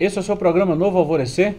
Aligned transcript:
Esse 0.00 0.16
é 0.16 0.20
o 0.20 0.24
seu 0.24 0.34
programa 0.34 0.74
Novo 0.74 0.96
Alvorecer, 0.96 1.56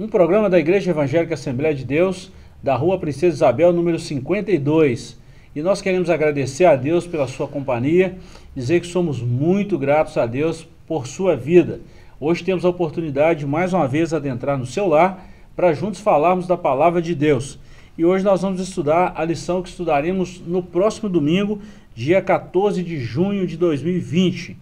um 0.00 0.08
programa 0.08 0.50
da 0.50 0.58
Igreja 0.58 0.90
Evangélica 0.90 1.34
Assembleia 1.34 1.72
de 1.72 1.84
Deus, 1.84 2.32
da 2.60 2.74
Rua 2.74 2.98
Princesa 2.98 3.36
Isabel, 3.36 3.72
número 3.72 4.00
52. 4.00 5.16
E 5.54 5.62
nós 5.62 5.80
queremos 5.80 6.10
agradecer 6.10 6.64
a 6.64 6.74
Deus 6.74 7.06
pela 7.06 7.28
sua 7.28 7.46
companhia, 7.46 8.16
dizer 8.56 8.80
que 8.80 8.86
somos 8.88 9.20
muito 9.20 9.78
gratos 9.78 10.16
a 10.16 10.26
Deus 10.26 10.66
por 10.88 11.06
sua 11.06 11.36
vida. 11.36 11.80
Hoje 12.18 12.42
temos 12.42 12.64
a 12.64 12.68
oportunidade 12.68 13.40
de 13.40 13.46
mais 13.46 13.72
uma 13.72 13.86
vez 13.86 14.12
adentrar 14.12 14.58
no 14.58 14.66
seu 14.66 14.88
lar 14.88 15.24
para 15.54 15.72
juntos 15.72 16.00
falarmos 16.00 16.48
da 16.48 16.56
palavra 16.56 17.00
de 17.00 17.14
Deus. 17.14 17.60
E 17.96 18.04
hoje 18.04 18.24
nós 18.24 18.42
vamos 18.42 18.58
estudar 18.58 19.12
a 19.14 19.22
lição 19.22 19.62
que 19.62 19.68
estudaremos 19.68 20.40
no 20.44 20.64
próximo 20.64 21.08
domingo, 21.08 21.60
dia 21.94 22.20
14 22.20 22.82
de 22.82 22.98
junho 22.98 23.46
de 23.46 23.56
2020. 23.56 24.56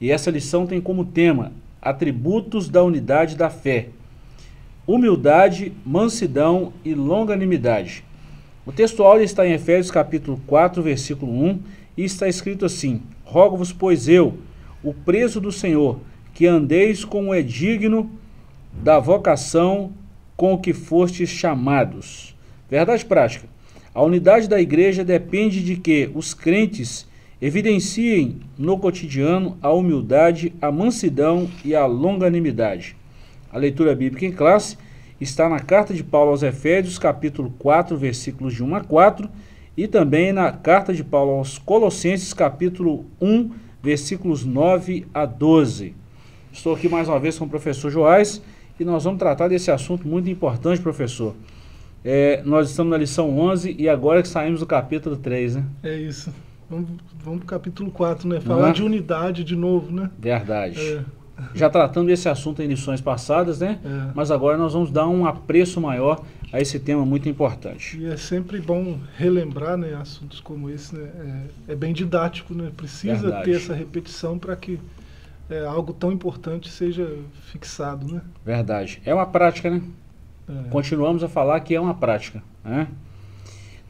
E 0.00 0.10
essa 0.10 0.30
lição 0.30 0.66
tem 0.66 0.80
como 0.80 1.04
tema 1.04 1.52
atributos 1.82 2.68
da 2.68 2.82
unidade 2.84 3.36
da 3.36 3.50
fé: 3.50 3.88
humildade, 4.86 5.72
mansidão 5.84 6.72
e 6.84 6.94
longanimidade. 6.94 8.04
O 8.64 8.70
texto 8.70 9.02
áureo 9.02 9.24
está 9.24 9.44
em 9.44 9.52
Efésios 9.52 9.90
capítulo 9.90 10.40
4, 10.46 10.80
versículo 10.80 11.32
1, 11.32 11.58
e 11.96 12.04
está 12.04 12.28
escrito 12.28 12.64
assim: 12.64 13.02
Rogo-vos, 13.24 13.72
pois 13.72 14.08
eu, 14.08 14.38
o 14.82 14.94
preso 14.94 15.40
do 15.40 15.50
Senhor, 15.50 15.98
que 16.32 16.46
andeis 16.46 17.04
como 17.04 17.34
é 17.34 17.42
digno 17.42 18.08
da 18.72 19.00
vocação 19.00 19.92
com 20.36 20.56
que 20.56 20.72
fostes 20.72 21.28
chamados. 21.28 22.36
Verdade 22.70 23.04
prática. 23.04 23.46
A 23.94 24.02
unidade 24.02 24.48
da 24.48 24.60
igreja 24.60 25.04
depende 25.04 25.62
de 25.62 25.76
que 25.76 26.10
os 26.14 26.32
crentes 26.32 27.06
Evidenciem 27.42 28.36
no 28.56 28.78
cotidiano 28.78 29.58
a 29.60 29.72
humildade, 29.72 30.54
a 30.62 30.70
mansidão 30.70 31.50
e 31.64 31.74
a 31.74 31.84
longanimidade. 31.86 32.94
A 33.50 33.58
leitura 33.58 33.96
bíblica 33.96 34.24
em 34.24 34.30
classe 34.30 34.78
está 35.20 35.48
na 35.48 35.58
carta 35.58 35.92
de 35.92 36.04
Paulo 36.04 36.30
aos 36.30 36.44
Efésios, 36.44 37.00
capítulo 37.00 37.52
4, 37.58 37.96
versículos 37.96 38.54
de 38.54 38.62
1 38.62 38.76
a 38.76 38.80
4, 38.82 39.28
e 39.76 39.88
também 39.88 40.32
na 40.32 40.52
carta 40.52 40.94
de 40.94 41.02
Paulo 41.02 41.32
aos 41.32 41.58
Colossenses, 41.58 42.32
capítulo 42.32 43.06
1, 43.20 43.50
versículos 43.82 44.44
9 44.44 45.08
a 45.12 45.26
12. 45.26 45.96
Estou 46.52 46.76
aqui 46.76 46.88
mais 46.88 47.08
uma 47.08 47.18
vez 47.18 47.36
com 47.36 47.46
o 47.46 47.50
professor 47.50 47.90
Joás 47.90 48.40
e 48.78 48.84
nós 48.84 49.02
vamos 49.02 49.18
tratar 49.18 49.48
desse 49.48 49.72
assunto 49.72 50.06
muito 50.06 50.30
importante, 50.30 50.80
professor. 50.80 51.34
É, 52.04 52.40
nós 52.44 52.70
estamos 52.70 52.92
na 52.92 52.98
lição 52.98 53.36
11 53.36 53.74
e 53.76 53.88
agora 53.88 54.22
que 54.22 54.28
saímos 54.28 54.60
do 54.60 54.66
capítulo 54.66 55.16
3, 55.16 55.56
né? 55.56 55.64
É 55.82 55.96
isso. 55.96 56.32
Vamos, 56.72 56.88
vamos 57.22 57.40
para 57.40 57.44
o 57.44 57.46
capítulo 57.46 57.90
4, 57.90 58.26
né? 58.26 58.40
Falar 58.40 58.68
uhum. 58.68 58.72
de 58.72 58.82
unidade 58.82 59.44
de 59.44 59.54
novo, 59.54 59.92
né? 59.92 60.10
Verdade. 60.18 60.80
É. 60.80 61.04
Já 61.54 61.68
tratando 61.68 62.08
esse 62.08 62.30
assunto 62.30 62.62
em 62.62 62.66
lições 62.66 62.98
passadas, 62.98 63.60
né? 63.60 63.78
É. 63.84 64.12
Mas 64.14 64.30
agora 64.30 64.56
nós 64.56 64.72
vamos 64.72 64.90
dar 64.90 65.06
um 65.06 65.26
apreço 65.26 65.82
maior 65.82 66.24
a 66.50 66.60
esse 66.60 66.78
tema 66.80 67.04
muito 67.04 67.28
importante. 67.28 67.98
E 67.98 68.06
é 68.06 68.16
sempre 68.16 68.58
bom 68.58 68.98
relembrar 69.18 69.76
né, 69.76 69.94
assuntos 69.94 70.40
como 70.40 70.70
esse, 70.70 70.94
né? 70.96 71.10
É, 71.68 71.72
é 71.72 71.76
bem 71.76 71.92
didático, 71.92 72.54
né? 72.54 72.70
Precisa 72.74 73.16
Verdade. 73.16 73.44
ter 73.44 73.56
essa 73.56 73.74
repetição 73.74 74.38
para 74.38 74.56
que 74.56 74.80
é, 75.50 75.66
algo 75.66 75.92
tão 75.92 76.10
importante 76.10 76.70
seja 76.70 77.06
fixado, 77.50 78.10
né? 78.10 78.22
Verdade. 78.46 79.02
É 79.04 79.12
uma 79.12 79.26
prática, 79.26 79.68
né? 79.68 79.82
É. 80.48 80.70
Continuamos 80.70 81.22
a 81.22 81.28
falar 81.28 81.60
que 81.60 81.74
é 81.74 81.80
uma 81.80 81.94
prática, 81.94 82.42
né? 82.64 82.88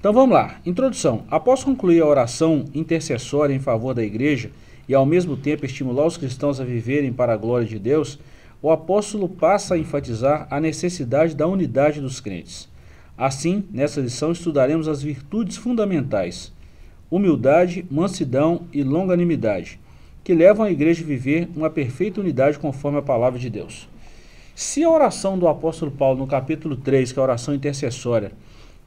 Então 0.03 0.13
vamos 0.13 0.35
lá. 0.35 0.57
Introdução. 0.67 1.23
Após 1.31 1.63
concluir 1.63 2.03
a 2.03 2.07
oração 2.07 2.65
intercessória 2.75 3.55
em 3.55 3.61
favor 3.61 3.95
da 3.95 4.03
igreja 4.03 4.51
e 4.89 4.95
ao 4.97 5.07
mesmo 5.07 5.37
tempo 5.37 5.65
estimular 5.65 6.05
os 6.05 6.17
cristãos 6.17 6.61
a 6.61 6.65
viverem 6.65 7.13
para 7.13 7.33
a 7.33 7.37
glória 7.37 7.69
de 7.69 7.79
Deus, 7.79 8.19
o 8.61 8.69
apóstolo 8.69 9.29
passa 9.29 9.75
a 9.75 9.79
enfatizar 9.79 10.49
a 10.51 10.59
necessidade 10.59 11.37
da 11.37 11.47
unidade 11.47 12.01
dos 12.01 12.19
crentes. 12.19 12.69
Assim, 13.17 13.65
nessa 13.71 14.01
lição 14.01 14.33
estudaremos 14.33 14.89
as 14.89 15.01
virtudes 15.01 15.57
fundamentais: 15.57 16.53
humildade, 17.09 17.87
mansidão 17.89 18.63
e 18.73 18.83
longanimidade, 18.83 19.79
que 20.25 20.35
levam 20.35 20.67
a 20.67 20.73
igreja 20.73 21.05
a 21.05 21.07
viver 21.07 21.49
uma 21.55 21.71
perfeita 21.71 22.21
unidade 22.21 22.59
conforme 22.59 22.99
a 22.99 23.03
palavra 23.03 23.39
de 23.39 23.49
Deus. 23.49 23.89
Se 24.53 24.83
a 24.83 24.91
oração 24.91 25.39
do 25.39 25.47
apóstolo 25.47 25.93
Paulo 25.93 26.19
no 26.19 26.27
capítulo 26.27 26.77
3, 26.77 27.13
que 27.13 27.21
é 27.21 27.23
a 27.23 27.25
oração 27.25 27.55
intercessória, 27.55 28.33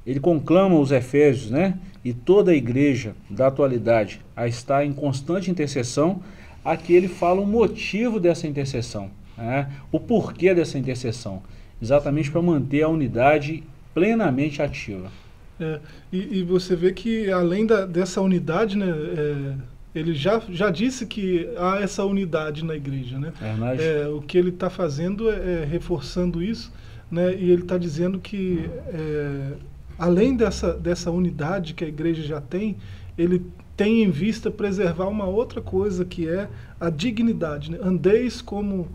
ele 0.05 0.19
conclama 0.19 0.79
os 0.79 0.91
Efésios, 0.91 1.49
né, 1.49 1.77
e 2.03 2.13
toda 2.13 2.51
a 2.51 2.55
igreja 2.55 3.15
da 3.29 3.47
atualidade 3.47 4.21
a 4.35 4.47
estar 4.47 4.85
em 4.85 4.93
constante 4.93 5.49
intercessão, 5.49 6.21
aqui 6.63 6.93
ele 6.93 7.07
fala 7.07 7.41
o 7.41 7.47
motivo 7.47 8.19
dessa 8.19 8.47
intercessão, 8.47 9.09
né, 9.37 9.71
o 9.91 9.99
porquê 9.99 10.53
dessa 10.53 10.77
intercessão, 10.77 11.41
exatamente 11.81 12.29
para 12.29 12.41
manter 12.41 12.83
a 12.83 12.89
unidade 12.89 13.63
plenamente 13.93 14.61
ativa. 14.61 15.09
É, 15.59 15.79
e, 16.11 16.39
e, 16.39 16.43
você 16.43 16.75
vê 16.75 16.91
que 16.91 17.31
além 17.31 17.65
da, 17.65 17.85
dessa 17.85 18.19
unidade, 18.21 18.77
né, 18.77 18.87
é, 18.89 19.53
ele 19.95 20.13
já, 20.13 20.41
já 20.49 20.69
disse 20.69 21.05
que 21.05 21.49
há 21.57 21.79
essa 21.79 22.03
unidade 22.03 22.65
na 22.65 22.75
igreja, 22.75 23.17
né? 23.17 23.31
É, 23.79 24.01
é 24.01 24.07
o 24.09 24.21
que 24.21 24.37
ele 24.37 24.49
está 24.49 24.69
fazendo 24.69 25.29
é, 25.29 25.61
é, 25.61 25.65
reforçando 25.65 26.43
isso, 26.43 26.73
né? 27.09 27.33
E 27.33 27.49
ele 27.49 27.61
está 27.61 27.77
dizendo 27.77 28.19
que 28.19 28.69
é, 28.89 29.53
além 29.97 30.35
dessa, 30.35 30.73
dessa 30.73 31.11
unidade 31.11 31.73
que 31.73 31.83
a 31.83 31.87
igreja 31.87 32.23
já 32.23 32.41
tem, 32.41 32.77
ele 33.17 33.45
tem 33.75 34.03
em 34.03 34.09
vista 34.09 34.49
preservar 34.49 35.07
uma 35.07 35.25
outra 35.25 35.61
coisa 35.61 36.05
que 36.05 36.27
é 36.27 36.49
a 36.79 36.89
dignidade. 36.89 37.71
Né? 37.71 37.79
Andeis 37.81 38.41
como 38.41 38.87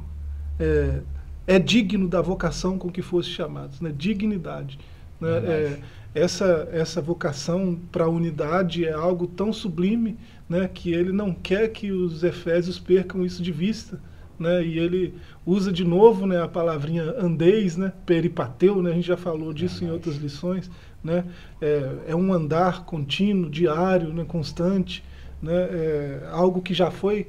é, 0.58 1.00
é, 1.46 1.58
digno 1.58 2.08
da 2.08 2.20
vocação 2.20 2.78
com 2.78 2.90
que 2.90 3.02
fosse 3.02 3.28
chamados, 3.28 3.80
né? 3.80 3.92
dignidade. 3.96 4.78
Né? 5.20 5.30
É, 5.30 5.78
essa, 6.14 6.68
essa 6.72 7.00
vocação 7.00 7.78
para 7.92 8.04
a 8.04 8.08
unidade 8.08 8.84
é 8.84 8.92
algo 8.92 9.26
tão 9.26 9.52
sublime 9.52 10.18
né, 10.48 10.68
que 10.72 10.92
ele 10.92 11.12
não 11.12 11.32
quer 11.32 11.68
que 11.68 11.92
os 11.92 12.24
efésios 12.24 12.78
percam 12.78 13.24
isso 13.24 13.42
de 13.42 13.52
vista. 13.52 14.00
Né, 14.38 14.64
e 14.64 14.78
ele 14.78 15.14
usa 15.44 15.70
de 15.70 15.84
novo 15.84 16.26
né, 16.26 16.42
a 16.42 16.48
palavrinha 16.48 17.14
andeis, 17.18 17.76
né, 17.76 17.92
peripateu, 18.06 18.82
né, 18.82 18.90
a 18.90 18.94
gente 18.94 19.06
já 19.06 19.16
falou 19.16 19.52
disso 19.52 19.84
em 19.84 19.90
outras 19.90 20.16
lições, 20.16 20.70
né? 21.02 21.24
É, 21.60 21.96
é 22.08 22.16
um 22.16 22.32
andar 22.32 22.84
contínuo, 22.84 23.50
diário, 23.50 24.12
né? 24.12 24.24
constante, 24.26 25.02
né? 25.42 25.52
É 25.52 26.28
algo 26.30 26.60
que 26.60 26.74
já 26.74 26.90
foi, 26.90 27.26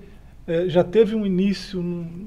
é, 0.47 0.67
já 0.67 0.83
teve 0.83 1.15
um 1.15 1.25
início 1.25 1.79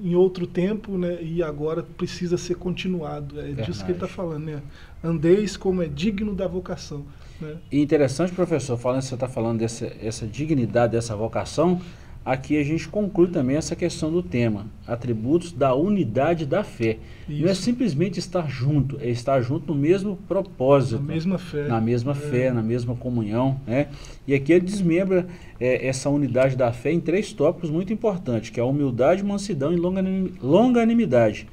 em 0.02 0.14
outro 0.14 0.46
tempo 0.46 0.96
né? 0.96 1.18
e 1.20 1.42
agora 1.42 1.82
precisa 1.82 2.38
ser 2.38 2.54
continuado. 2.54 3.38
É 3.38 3.44
Verdade. 3.44 3.70
disso 3.70 3.84
que 3.84 3.90
ele 3.90 3.98
está 3.98 4.08
falando. 4.08 4.44
Né? 4.44 4.62
Andeis 5.02 5.56
como 5.56 5.82
é 5.82 5.86
digno 5.86 6.34
da 6.34 6.46
vocação. 6.46 7.04
Né? 7.40 7.56
E 7.70 7.82
interessante, 7.82 8.32
professor, 8.32 8.78
falando 8.78 9.02
você 9.02 9.14
está 9.14 9.28
falando 9.28 9.58
dessa 9.58 9.92
essa 10.00 10.26
dignidade 10.26 10.92
dessa 10.92 11.16
vocação, 11.16 11.80
aqui 12.24 12.58
a 12.58 12.62
gente 12.62 12.88
conclui 12.88 13.28
também 13.28 13.56
essa 13.56 13.76
questão 13.76 14.10
do 14.10 14.22
tema, 14.22 14.66
atributos 14.86 15.52
da 15.52 15.74
unidade 15.74 16.46
da 16.46 16.64
fé. 16.64 16.98
Isso. 17.28 17.42
Não 17.42 17.50
é 17.50 17.54
simplesmente 17.54 18.18
estar 18.18 18.48
junto, 18.48 18.98
é 19.00 19.10
estar 19.10 19.40
junto 19.42 19.74
no 19.74 19.80
mesmo 19.80 20.16
propósito. 20.26 21.00
Na 21.00 21.12
mesma 21.12 21.38
fé. 21.38 21.68
Na 21.68 21.80
mesma 21.80 22.12
é. 22.12 22.14
fé, 22.14 22.52
na 22.52 22.62
mesma 22.62 22.96
comunhão. 22.96 23.60
Né? 23.66 23.88
E 24.26 24.34
aqui 24.34 24.52
ele 24.52 24.64
desmembra 24.64 25.26
é, 25.60 25.86
essa 25.86 26.08
unidade 26.08 26.56
da 26.56 26.72
fé 26.72 26.92
em 26.92 27.00
três 27.00 27.32
tópicos 27.32 27.70
muito 27.70 27.92
importantes, 27.92 28.50
que 28.50 28.58
é 28.58 28.62
a 28.62 28.66
humildade, 28.66 29.22
mansidão 29.22 29.72
e 29.72 29.76
longanimidade. 29.76 31.46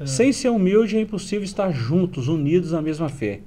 É. 0.00 0.06
Sem 0.06 0.32
ser 0.32 0.48
humilde 0.48 0.96
é 0.96 1.00
impossível 1.00 1.44
estar 1.44 1.70
juntos, 1.72 2.28
unidos 2.28 2.72
na 2.72 2.80
mesma 2.80 3.08
fé. 3.08 3.40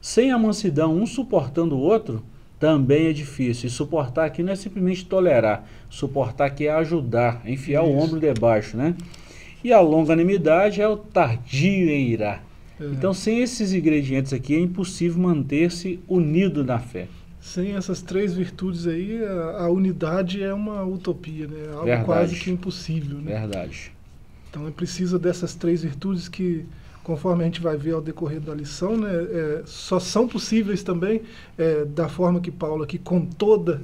Sem 0.00 0.30
a 0.30 0.38
mansidão, 0.38 0.94
um 0.94 1.04
suportando 1.04 1.76
o 1.76 1.80
outro, 1.80 2.22
também 2.58 3.06
é 3.06 3.12
difícil. 3.12 3.66
E 3.66 3.70
suportar 3.70 4.24
aqui 4.24 4.42
não 4.42 4.52
é 4.52 4.56
simplesmente 4.56 5.04
tolerar. 5.04 5.64
Suportar 5.90 6.46
aqui 6.46 6.66
é 6.66 6.72
ajudar, 6.72 7.42
enfiar 7.44 7.82
Isso. 7.82 7.92
o 7.92 7.98
ombro 7.98 8.20
debaixo, 8.20 8.76
né? 8.76 8.94
E 9.62 9.72
a 9.72 9.80
longanimidade 9.80 10.80
é 10.80 10.88
o 10.88 10.96
tardio 10.96 11.88
em 11.90 12.08
irá. 12.08 12.40
É. 12.80 12.84
Então, 12.84 13.12
sem 13.12 13.40
esses 13.40 13.72
ingredientes 13.72 14.32
aqui, 14.32 14.54
é 14.54 14.60
impossível 14.60 15.20
manter-se 15.22 16.00
unido 16.08 16.64
na 16.64 16.78
fé. 16.78 17.08
Sem 17.40 17.74
essas 17.74 18.02
três 18.02 18.34
virtudes 18.34 18.86
aí, 18.86 19.24
a, 19.24 19.64
a 19.64 19.70
unidade 19.70 20.42
é 20.42 20.52
uma 20.52 20.82
utopia, 20.84 21.46
né? 21.46 21.68
Algo 21.70 21.84
Verdade. 21.84 22.04
quase 22.04 22.36
que 22.38 22.50
impossível, 22.50 23.18
né? 23.18 23.38
Verdade. 23.38 23.92
Então, 24.50 24.66
é 24.66 24.70
preciso 24.70 25.18
dessas 25.18 25.54
três 25.54 25.82
virtudes 25.82 26.28
que 26.28 26.64
conforme 27.06 27.44
a 27.44 27.46
gente 27.46 27.60
vai 27.60 27.76
ver 27.76 27.92
ao 27.92 28.02
decorrer 28.02 28.40
da 28.40 28.52
lição, 28.52 28.96
né, 28.96 29.08
é, 29.12 29.62
só 29.64 30.00
são 30.00 30.26
possíveis 30.26 30.82
também 30.82 31.22
é, 31.56 31.84
da 31.84 32.08
forma 32.08 32.40
que 32.40 32.50
Paulo 32.50 32.82
aqui, 32.82 32.98
com 32.98 33.24
toda, 33.24 33.80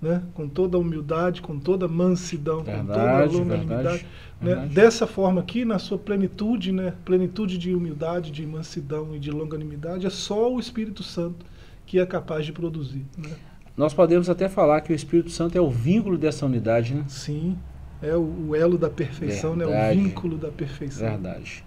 né, 0.00 0.22
com 0.32 0.48
toda 0.48 0.78
humildade, 0.78 1.42
com 1.42 1.58
toda 1.58 1.86
mansidão, 1.86 2.64
verdade, 2.64 2.86
com 2.86 2.86
toda 2.86 3.38
longanimidade, 3.38 4.06
né, 4.40 4.66
dessa 4.72 5.06
forma 5.06 5.42
aqui, 5.42 5.62
na 5.62 5.78
sua 5.78 5.98
plenitude, 5.98 6.72
né, 6.72 6.94
plenitude 7.04 7.58
de 7.58 7.74
humildade, 7.74 8.30
de 8.30 8.46
mansidão 8.46 9.14
e 9.14 9.18
de 9.18 9.30
longanimidade, 9.30 10.06
é 10.06 10.10
só 10.10 10.50
o 10.50 10.58
Espírito 10.58 11.02
Santo 11.02 11.44
que 11.84 12.00
é 12.00 12.06
capaz 12.06 12.46
de 12.46 12.52
produzir. 12.52 13.04
Né? 13.18 13.28
Nós 13.76 13.92
podemos 13.92 14.30
até 14.30 14.48
falar 14.48 14.80
que 14.80 14.90
o 14.90 14.96
Espírito 14.96 15.28
Santo 15.28 15.58
é 15.58 15.60
o 15.60 15.68
vínculo 15.68 16.16
dessa 16.16 16.46
unidade, 16.46 16.94
né? 16.94 17.04
Sim. 17.08 17.58
é 18.00 18.16
o, 18.16 18.48
o 18.48 18.56
elo 18.56 18.78
da 18.78 18.88
perfeição, 18.88 19.54
né? 19.54 19.66
o 19.66 19.94
vínculo 19.94 20.38
da 20.38 20.48
perfeição. 20.48 21.06
Verdade. 21.10 21.62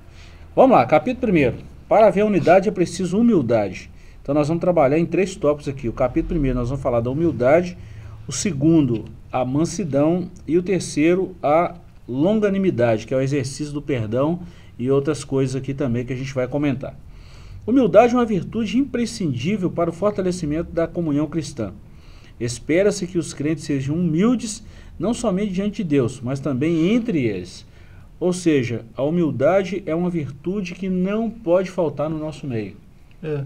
Vamos 0.57 0.75
lá, 0.75 0.83
capítulo 0.87 1.31
1. 1.33 1.53
Para 1.87 2.07
haver 2.07 2.25
unidade 2.25 2.67
é 2.67 2.71
preciso 2.71 3.19
humildade. 3.19 3.91
Então 4.19 4.33
nós 4.33 4.47
vamos 4.47 4.59
trabalhar 4.59 4.97
em 4.97 5.05
três 5.05 5.35
tópicos 5.35 5.67
aqui. 5.67 5.87
O 5.87 5.93
capítulo 5.93 6.39
1 6.39 6.51
nós 6.55 6.69
vamos 6.69 6.81
falar 6.81 6.99
da 6.99 7.11
humildade, 7.11 7.77
o 8.27 8.31
segundo, 8.31 9.05
a 9.31 9.45
mansidão 9.45 10.31
e 10.47 10.57
o 10.57 10.63
terceiro, 10.63 11.35
a 11.43 11.75
longanimidade, 12.09 13.05
que 13.05 13.13
é 13.13 13.17
o 13.17 13.21
exercício 13.21 13.71
do 13.71 13.83
perdão 13.83 14.39
e 14.79 14.89
outras 14.89 15.23
coisas 15.23 15.55
aqui 15.55 15.75
também 15.75 16.03
que 16.03 16.13
a 16.13 16.15
gente 16.15 16.33
vai 16.33 16.47
comentar. 16.47 16.97
Humildade 17.67 18.15
é 18.15 18.17
uma 18.17 18.25
virtude 18.25 18.79
imprescindível 18.79 19.69
para 19.69 19.91
o 19.91 19.93
fortalecimento 19.93 20.71
da 20.71 20.87
comunhão 20.87 21.27
cristã. 21.27 21.71
Espera-se 22.39 23.05
que 23.05 23.19
os 23.19 23.31
crentes 23.31 23.63
sejam 23.63 23.95
humildes, 23.95 24.63
não 24.97 25.13
somente 25.13 25.53
diante 25.53 25.83
de 25.83 25.89
Deus, 25.89 26.19
mas 26.19 26.39
também 26.39 26.95
entre 26.95 27.25
eles. 27.25 27.63
Ou 28.19 28.33
seja, 28.33 28.85
a 28.95 29.03
humildade 29.03 29.83
é 29.85 29.93
uma 29.93 30.09
virtude 30.09 30.73
que 30.73 30.89
não 30.89 31.29
pode 31.29 31.69
faltar 31.69 32.09
no 32.09 32.17
nosso 32.17 32.47
meio. 32.47 32.75
É, 33.21 33.43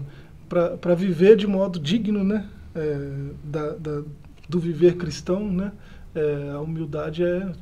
para 0.48 0.94
viver 0.94 1.36
de 1.36 1.46
modo 1.46 1.78
digno 1.78 2.24
né, 2.24 2.46
é, 2.74 2.98
da, 3.44 3.70
da, 3.72 4.02
do 4.48 4.58
viver 4.58 4.96
cristão, 4.96 5.50
né, 5.50 5.72
é, 6.14 6.50
a 6.52 6.60
humildade 6.60 7.22
é 7.22 7.52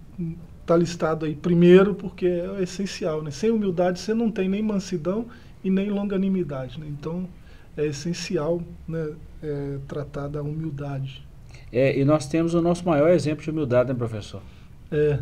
está 0.70 0.76
listado 0.76 1.26
aí 1.26 1.34
primeiro 1.34 1.94
porque 1.94 2.26
é 2.26 2.62
essencial. 2.62 3.22
Né? 3.22 3.30
Sem 3.30 3.50
humildade 3.50 3.98
você 3.98 4.14
não 4.14 4.30
tem 4.30 4.48
nem 4.48 4.62
mansidão 4.62 5.26
e 5.64 5.70
nem 5.70 5.90
longanimidade. 5.90 6.78
Né? 6.78 6.86
Então 6.88 7.28
é 7.76 7.86
essencial 7.86 8.62
né, 8.86 9.12
é, 9.42 9.78
tratar 9.88 10.28
da 10.28 10.42
humildade. 10.42 11.26
É, 11.72 11.98
e 11.98 12.04
nós 12.04 12.26
temos 12.26 12.54
o 12.54 12.60
nosso 12.60 12.86
maior 12.86 13.10
exemplo 13.10 13.42
de 13.42 13.50
humildade, 13.50 13.88
né, 13.88 13.94
professor? 13.94 14.42
É, 14.90 15.20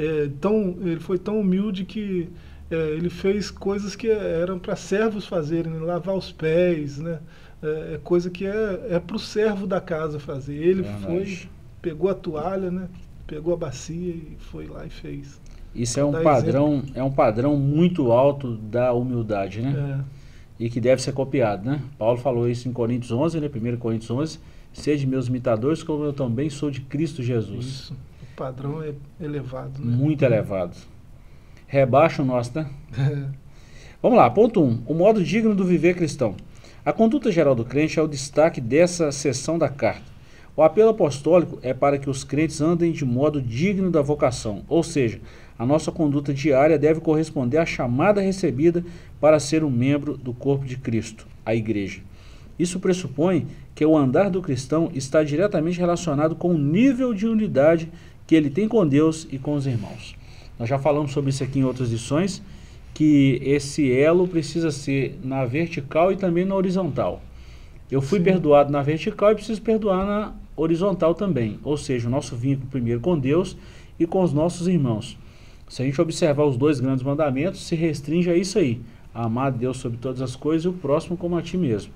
é 0.00 0.30
tão, 0.40 0.76
ele 0.80 1.00
foi 1.00 1.18
tão 1.18 1.40
humilde 1.40 1.84
que 1.84 2.28
é, 2.70 2.90
ele 2.90 3.10
fez 3.10 3.50
coisas 3.50 3.94
que 3.94 4.08
eram 4.08 4.58
para 4.58 4.76
servos 4.76 5.26
fazerem, 5.26 5.72
né? 5.72 5.78
lavar 5.80 6.16
os 6.16 6.32
pés, 6.32 6.98
né? 6.98 7.18
É, 7.62 7.94
é 7.94 8.00
coisa 8.02 8.30
que 8.30 8.46
é, 8.46 8.86
é 8.90 8.98
para 8.98 9.16
o 9.16 9.18
servo 9.18 9.66
da 9.66 9.80
casa 9.80 10.18
fazer. 10.18 10.54
Ele 10.54 10.84
foi, 11.02 11.38
pegou 11.82 12.08
a 12.08 12.14
toalha, 12.14 12.70
né? 12.70 12.88
pegou 13.26 13.54
a 13.54 13.56
bacia 13.56 14.12
e 14.12 14.36
foi 14.38 14.66
lá 14.66 14.84
e 14.84 14.90
fez. 14.90 15.40
Isso 15.72 16.00
é 16.00 16.04
um 16.04 16.10
padrão, 16.10 16.78
exemplo. 16.78 16.92
é 16.96 17.04
um 17.04 17.12
padrão 17.12 17.56
muito 17.56 18.10
alto 18.10 18.56
da 18.56 18.92
humildade, 18.92 19.62
né? 19.62 20.04
É. 20.58 20.64
E 20.64 20.68
que 20.68 20.80
deve 20.80 21.00
ser 21.00 21.12
copiado, 21.12 21.64
né? 21.64 21.80
Paulo 21.96 22.18
falou 22.18 22.48
isso 22.48 22.68
em 22.68 22.72
Coríntios 22.72 23.12
11, 23.12 23.40
né? 23.40 23.48
1 23.48 23.76
Coríntios 23.76 24.10
11, 24.10 24.40
seja 24.72 25.06
meus 25.06 25.28
imitadores 25.28 25.82
como 25.82 26.04
eu 26.04 26.12
também 26.12 26.50
sou 26.50 26.70
de 26.70 26.80
Cristo 26.80 27.22
Jesus. 27.22 27.64
Isso. 27.64 27.96
Padrão 28.40 28.82
é 28.82 28.94
elevado, 29.22 29.84
né? 29.84 29.94
Muito 29.94 30.24
elevado. 30.24 30.74
Rebaixa 31.66 32.22
o 32.22 32.24
nosso, 32.24 32.52
né? 32.54 32.70
É. 32.98 33.26
Vamos 34.00 34.16
lá, 34.16 34.30
ponto 34.30 34.62
1. 34.62 34.66
Um, 34.66 34.82
o 34.86 34.94
modo 34.94 35.22
digno 35.22 35.54
do 35.54 35.62
viver 35.62 35.94
cristão. 35.94 36.34
A 36.82 36.90
conduta 36.90 37.30
geral 37.30 37.54
do 37.54 37.66
crente 37.66 37.98
é 37.98 38.02
o 38.02 38.08
destaque 38.08 38.58
dessa 38.58 39.12
seção 39.12 39.58
da 39.58 39.68
carta. 39.68 40.10
O 40.56 40.62
apelo 40.62 40.88
apostólico 40.88 41.58
é 41.60 41.74
para 41.74 41.98
que 41.98 42.08
os 42.08 42.24
crentes 42.24 42.62
andem 42.62 42.92
de 42.92 43.04
modo 43.04 43.42
digno 43.42 43.90
da 43.90 44.00
vocação, 44.00 44.64
ou 44.70 44.82
seja, 44.82 45.20
a 45.58 45.66
nossa 45.66 45.92
conduta 45.92 46.32
diária 46.32 46.78
deve 46.78 47.00
corresponder 47.00 47.58
à 47.58 47.66
chamada 47.66 48.22
recebida 48.22 48.82
para 49.20 49.38
ser 49.38 49.62
um 49.62 49.70
membro 49.70 50.16
do 50.16 50.32
corpo 50.32 50.64
de 50.64 50.78
Cristo, 50.78 51.26
a 51.44 51.54
Igreja. 51.54 52.00
Isso 52.58 52.80
pressupõe 52.80 53.46
que 53.74 53.84
o 53.86 53.96
andar 53.96 54.28
do 54.28 54.42
cristão 54.42 54.90
está 54.94 55.22
diretamente 55.22 55.78
relacionado 55.78 56.36
com 56.36 56.50
o 56.50 56.58
nível 56.58 57.14
de 57.14 57.26
unidade 57.26 57.90
que 58.30 58.36
ele 58.36 58.48
tem 58.48 58.68
com 58.68 58.86
Deus 58.86 59.26
e 59.32 59.40
com 59.40 59.54
os 59.54 59.66
irmãos. 59.66 60.14
Nós 60.56 60.68
já 60.68 60.78
falamos 60.78 61.10
sobre 61.10 61.30
isso 61.30 61.42
aqui 61.42 61.58
em 61.58 61.64
outras 61.64 61.90
lições, 61.90 62.40
que 62.94 63.40
esse 63.42 63.92
elo 63.92 64.28
precisa 64.28 64.70
ser 64.70 65.18
na 65.24 65.44
vertical 65.44 66.12
e 66.12 66.16
também 66.16 66.44
na 66.44 66.54
horizontal. 66.54 67.20
Eu 67.90 68.00
fui 68.00 68.20
Sim. 68.20 68.26
perdoado 68.26 68.70
na 68.70 68.82
vertical 68.82 69.32
e 69.32 69.34
preciso 69.34 69.60
perdoar 69.60 70.06
na 70.06 70.32
horizontal 70.54 71.12
também, 71.12 71.58
ou 71.64 71.76
seja, 71.76 72.06
o 72.06 72.10
nosso 72.10 72.36
vínculo 72.36 72.70
primeiro 72.70 73.00
com 73.00 73.18
Deus 73.18 73.56
e 73.98 74.06
com 74.06 74.22
os 74.22 74.32
nossos 74.32 74.68
irmãos. 74.68 75.18
Se 75.68 75.82
a 75.82 75.84
gente 75.84 76.00
observar 76.00 76.44
os 76.44 76.56
dois 76.56 76.78
grandes 76.78 77.02
mandamentos, 77.02 77.66
se 77.66 77.74
restringe 77.74 78.30
a 78.30 78.36
isso 78.36 78.60
aí: 78.60 78.80
a 79.12 79.24
amar 79.24 79.50
Deus 79.50 79.78
sobre 79.78 79.98
todas 79.98 80.22
as 80.22 80.36
coisas 80.36 80.66
e 80.66 80.68
o 80.68 80.72
próximo 80.72 81.16
como 81.16 81.36
a 81.36 81.42
ti 81.42 81.56
mesmo. 81.56 81.90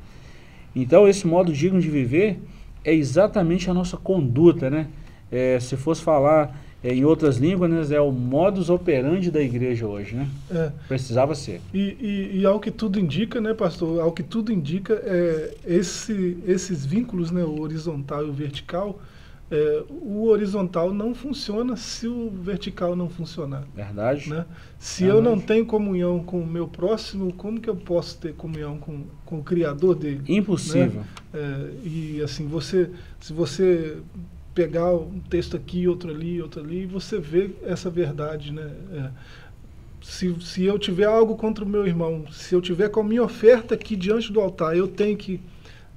Então, 0.75 1.06
esse 1.06 1.28
modo 1.28 1.52
digno 1.52 1.81
de 1.81 1.88
viver 1.88 2.40
é 2.84 2.92
exatamente 2.92 3.70
a 3.70 3.75
nossa 3.75 3.96
conduta, 3.96 4.69
né? 4.69 4.88
É, 5.34 5.58
se 5.58 5.76
fosse 5.76 6.00
falar 6.00 6.56
é, 6.82 6.94
em 6.94 7.04
outras 7.04 7.38
línguas, 7.38 7.88
né, 7.88 7.96
é 7.96 8.00
o 8.00 8.12
modus 8.12 8.70
operandi 8.70 9.31
da 9.31 9.40
igreja 9.40 9.86
hoje, 9.86 10.14
né? 10.14 10.28
É. 10.50 10.70
Precisava 10.86 11.34
ser. 11.34 11.60
E, 11.72 11.78
e, 12.00 12.40
e, 12.40 12.46
ao 12.46 12.60
que 12.60 12.70
tudo 12.70 13.00
indica, 13.00 13.40
né, 13.40 13.54
pastor? 13.54 14.00
Ao 14.00 14.12
que 14.12 14.22
tudo 14.22 14.52
indica, 14.52 14.94
é, 15.02 15.54
esse, 15.66 16.36
esses 16.46 16.84
vínculos, 16.84 17.31
né, 17.31 17.42
o 17.42 17.58
horizontal 17.60 18.25
e 18.26 18.28
o 18.28 18.32
vertical, 18.32 19.00
é, 19.50 19.82
o 19.88 20.26
horizontal 20.26 20.92
não 20.92 21.14
funciona 21.14 21.76
se 21.76 22.06
o 22.06 22.31
vertical 22.31 22.94
não 22.94 23.08
funcionar. 23.08 23.64
Verdade. 23.75 24.28
Né? 24.28 24.44
Se 24.78 25.04
Verdade. 25.04 25.26
eu 25.26 25.31
não 25.31 25.40
tenho 25.40 25.64
comunhão 25.64 26.22
com 26.22 26.40
o 26.40 26.46
meu 26.46 26.69
próximo, 26.69 27.32
como 27.32 27.60
que 27.60 27.69
eu 27.69 27.76
posso 27.76 28.19
ter 28.19 28.34
comunhão 28.34 28.78
com, 28.78 29.04
com 29.25 29.38
o 29.38 29.42
Criador 29.42 29.94
dele? 29.94 30.22
Impossível. 30.28 31.00
Né? 31.00 31.06
É, 31.32 31.70
e 31.82 32.22
assim, 32.22 32.46
você, 32.46 32.90
se 33.20 33.32
você 33.32 33.96
pegar 34.54 34.94
um 34.94 35.20
texto 35.28 35.56
aqui, 35.56 35.88
outro 35.88 36.10
ali, 36.10 36.40
outro 36.40 36.62
ali, 36.62 36.82
e 36.82 36.86
você 36.86 37.18
vê 37.18 37.50
essa 37.64 37.90
verdade, 37.90 38.52
né? 38.52 38.70
É, 38.92 39.10
se, 40.00 40.34
se 40.40 40.64
eu 40.64 40.78
tiver 40.78 41.06
algo 41.06 41.34
contra 41.34 41.64
o 41.64 41.68
meu 41.68 41.86
irmão, 41.86 42.26
se 42.30 42.54
eu 42.54 42.60
tiver 42.60 42.88
com 42.90 43.00
a 43.00 43.04
minha 43.04 43.22
oferta 43.22 43.74
aqui 43.74 43.96
diante 43.96 44.32
do 44.32 44.40
altar, 44.40 44.76
eu 44.76 44.86
tenho 44.86 45.16
que 45.16 45.40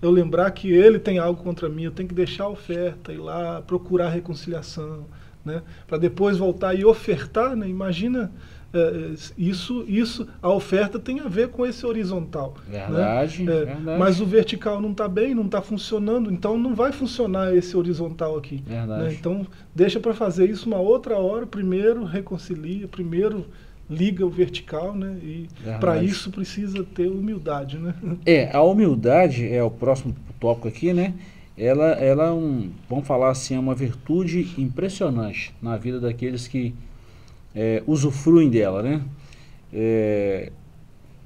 eu 0.01 0.09
lembrar 0.09 0.49
que 0.51 0.71
ele 0.71 0.97
tem 0.97 1.19
algo 1.19 1.43
contra 1.43 1.67
mim, 1.67 1.83
eu 1.83 1.91
tenho 1.91 2.07
que 2.07 2.15
deixar 2.15 2.45
a 2.45 2.49
oferta, 2.49 3.11
ir 3.11 3.17
lá 3.17 3.61
procurar 3.61 4.09
reconciliação, 4.09 5.05
né? 5.43 5.61
Para 5.87 5.97
depois 5.97 6.37
voltar 6.37 6.73
e 6.73 6.85
ofertar, 6.85 7.55
né? 7.55 7.67
Imagina 7.67 8.31
é, 8.73 9.13
isso, 9.37 9.85
isso, 9.87 10.27
a 10.41 10.49
oferta 10.49 10.99
tem 10.99 11.19
a 11.19 11.27
ver 11.27 11.49
com 11.49 11.65
esse 11.65 11.85
horizontal. 11.85 12.55
Né? 12.67 12.79
Verdade, 12.79 13.43
né? 13.43 13.53
é, 13.53 13.65
verdade. 13.65 13.99
Mas 13.99 14.19
o 14.19 14.25
vertical 14.25 14.81
não 14.81 14.91
está 14.91 15.07
bem, 15.07 15.33
não 15.33 15.45
está 15.45 15.61
funcionando, 15.61 16.31
então 16.31 16.57
não 16.57 16.75
vai 16.75 16.91
funcionar 16.91 17.55
esse 17.55 17.77
horizontal 17.77 18.37
aqui. 18.37 18.63
Né? 18.67 19.15
Então 19.17 19.47
deixa 19.73 19.99
para 19.99 20.13
fazer 20.13 20.49
isso 20.49 20.67
uma 20.67 20.79
outra 20.79 21.17
hora, 21.17 21.45
primeiro 21.45 22.03
reconcilia, 22.03 22.87
primeiro 22.87 23.45
liga 23.89 24.25
o 24.25 24.29
vertical, 24.29 24.93
né? 24.93 25.17
E 25.23 25.47
para 25.79 26.03
isso 26.03 26.29
precisa 26.29 26.83
ter 26.83 27.07
humildade, 27.07 27.77
né? 27.77 27.95
É, 28.25 28.53
a 28.53 28.61
humildade 28.61 29.47
é 29.47 29.63
o 29.63 29.71
próximo 29.71 30.13
tópico 30.39 30.67
aqui, 30.67 30.93
né? 30.93 31.13
Ela, 31.57 31.91
ela 31.93 32.27
é 32.27 32.31
um, 32.31 32.69
vamos 32.89 33.07
falar 33.07 33.29
assim, 33.29 33.55
é 33.55 33.59
uma 33.59 33.73
virtude 33.73 34.53
impressionante 34.57 35.53
na 35.61 35.77
vida 35.77 35.99
daqueles 35.99 36.47
que 36.47 36.75
é, 37.59 37.81
usufruem 37.87 38.51
dela, 38.51 38.83
né? 38.83 39.01
É, 39.73 40.51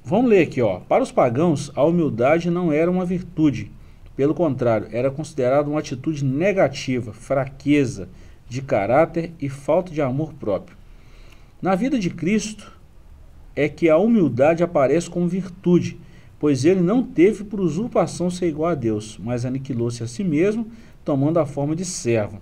vamos 0.02 0.30
ler 0.30 0.44
aqui, 0.44 0.62
ó. 0.62 0.80
Para 0.80 1.02
os 1.02 1.12
pagãos, 1.12 1.70
a 1.74 1.84
humildade 1.84 2.50
não 2.50 2.72
era 2.72 2.90
uma 2.90 3.04
virtude. 3.04 3.70
Pelo 4.16 4.34
contrário, 4.34 4.88
era 4.90 5.10
considerada 5.10 5.68
uma 5.68 5.78
atitude 5.78 6.24
negativa, 6.24 7.12
fraqueza 7.12 8.08
de 8.48 8.62
caráter 8.62 9.30
e 9.38 9.50
falta 9.50 9.92
de 9.92 10.00
amor 10.00 10.32
próprio. 10.32 10.74
Na 11.60 11.74
vida 11.74 11.98
de 11.98 12.08
Cristo 12.08 12.72
é 13.54 13.68
que 13.68 13.90
a 13.90 13.98
humildade 13.98 14.62
aparece 14.62 15.10
como 15.10 15.28
virtude, 15.28 15.98
pois 16.40 16.64
ele 16.64 16.80
não 16.80 17.02
teve 17.02 17.44
por 17.44 17.60
usurpação 17.60 18.30
ser 18.30 18.48
igual 18.48 18.70
a 18.70 18.74
Deus, 18.74 19.18
mas 19.22 19.44
aniquilou-se 19.44 20.02
a 20.02 20.06
si 20.06 20.24
mesmo, 20.24 20.66
tomando 21.04 21.38
a 21.38 21.44
forma 21.44 21.76
de 21.76 21.84
servo 21.84 22.40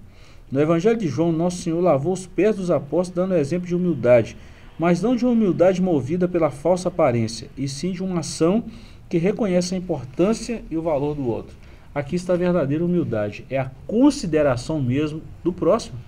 no 0.50 0.60
Evangelho 0.60 0.98
de 0.98 1.08
João, 1.08 1.30
Nosso 1.30 1.58
Senhor 1.58 1.80
lavou 1.80 2.12
os 2.12 2.26
pés 2.26 2.56
dos 2.56 2.70
apóstolos, 2.70 3.10
dando 3.10 3.38
exemplo 3.38 3.68
de 3.68 3.74
humildade, 3.74 4.36
mas 4.78 5.00
não 5.00 5.14
de 5.14 5.24
uma 5.24 5.32
humildade 5.32 5.80
movida 5.80 6.26
pela 6.26 6.50
falsa 6.50 6.88
aparência, 6.88 7.48
e 7.56 7.68
sim 7.68 7.92
de 7.92 8.02
uma 8.02 8.20
ação 8.20 8.64
que 9.08 9.18
reconhece 9.18 9.74
a 9.74 9.78
importância 9.78 10.62
e 10.70 10.76
o 10.76 10.82
valor 10.82 11.14
do 11.14 11.28
outro. 11.28 11.54
Aqui 11.94 12.16
está 12.16 12.34
a 12.34 12.36
verdadeira 12.36 12.84
humildade, 12.84 13.44
é 13.50 13.58
a 13.58 13.70
consideração 13.86 14.80
mesmo 14.80 15.22
do 15.44 15.52
próximo. 15.52 15.98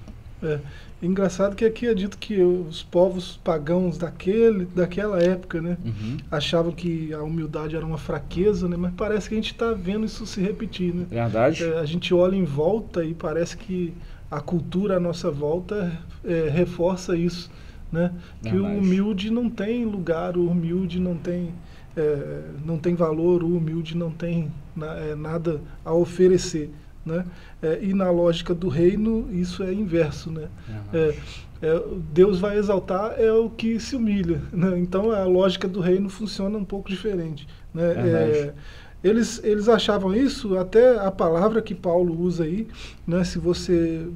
É. 0.42 0.58
Engraçado 1.02 1.56
que 1.56 1.64
aqui 1.64 1.88
é 1.88 1.94
dito 1.94 2.16
que 2.16 2.40
os 2.40 2.84
povos 2.84 3.40
pagãos 3.42 3.99
daquele, 3.99 4.66
daquela 4.66 5.20
época, 5.20 5.61
né, 5.61 5.76
uhum. 5.84 6.16
achavam 6.30 6.70
que 6.70 7.12
a 7.12 7.20
humildade 7.22 7.75
era 7.75 7.84
uma 7.84 7.99
fraqueza, 7.99 8.68
né, 8.68 8.76
mas 8.76 8.92
parece 8.96 9.28
que 9.28 9.34
a 9.34 9.38
gente 9.38 9.52
está 9.52 9.72
vendo 9.72 10.06
isso 10.06 10.25
se 10.25 10.40
repetir, 10.40 10.94
né? 10.94 11.06
Verdade. 11.11 11.64
É, 11.64 11.78
a 11.80 11.84
gente 11.84 12.14
olha 12.14 12.37
em 12.37 12.44
volta 12.44 13.04
e 13.04 13.14
parece 13.14 13.56
que 13.56 13.92
a 14.33 14.41
cultura 14.41 14.97
à 14.97 15.01
nossa 15.01 15.31
volta 15.31 15.93
é, 16.25 16.49
reforça 16.49 17.15
isso, 17.15 17.51
né? 17.93 18.11
Que 18.43 18.57
o 18.57 18.65
humilde 18.65 19.31
não 19.31 19.51
tem 19.51 19.85
lugar, 19.85 20.39
o 20.39 20.49
humilde 20.49 20.99
não 20.99 21.15
tem, 21.15 21.53
é, 21.95 22.45
não 22.65 22.79
tem 22.79 22.95
valor, 22.95 23.43
o 23.43 23.55
humilde 23.59 23.95
não 23.95 24.11
tem 24.11 24.51
na, 24.75 24.95
é, 24.95 25.15
nada 25.15 25.61
a 25.85 25.93
oferecer. 25.93 26.71
Né? 27.05 27.27
É, 27.61 27.81
e 27.83 27.93
na 27.93 28.11
lógica 28.11 28.55
do 28.55 28.69
reino, 28.69 29.29
isso 29.33 29.62
é 29.62 29.73
inverso. 29.73 30.31
Né? 30.31 30.49
É, 30.95 31.15
é, 31.61 31.83
Deus 32.12 32.39
vai 32.39 32.57
exaltar 32.57 33.17
é 33.19 33.31
o 33.31 33.51
que 33.51 33.79
se 33.79 33.95
humilha. 33.95 34.41
Né? 34.51 34.79
Então 34.79 35.11
a 35.11 35.25
lógica 35.25 35.69
do 35.69 35.81
reino 35.81 36.09
funciona 36.09 36.57
um 36.57 36.65
pouco 36.65 36.89
diferente. 36.89 37.47
Né? 37.75 38.55
É, 39.02 39.09
eles, 39.09 39.40
eles 39.42 39.68
achavam 39.68 40.14
isso, 40.14 40.56
até 40.56 40.99
a 40.99 41.11
palavra 41.11 41.61
que 41.61 41.75
Paulo 41.75 42.18
usa 42.18 42.44
aí, 42.44 42.66
né, 43.06 43.25
se 43.25 43.38
você 43.38 44.06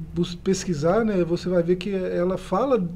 pesquisar, 0.43 1.03
né, 1.03 1.23
você 1.23 1.49
vai 1.49 1.61
ver 1.61 1.75
que 1.75 1.93
ela 1.93 2.37
fala 2.37 2.87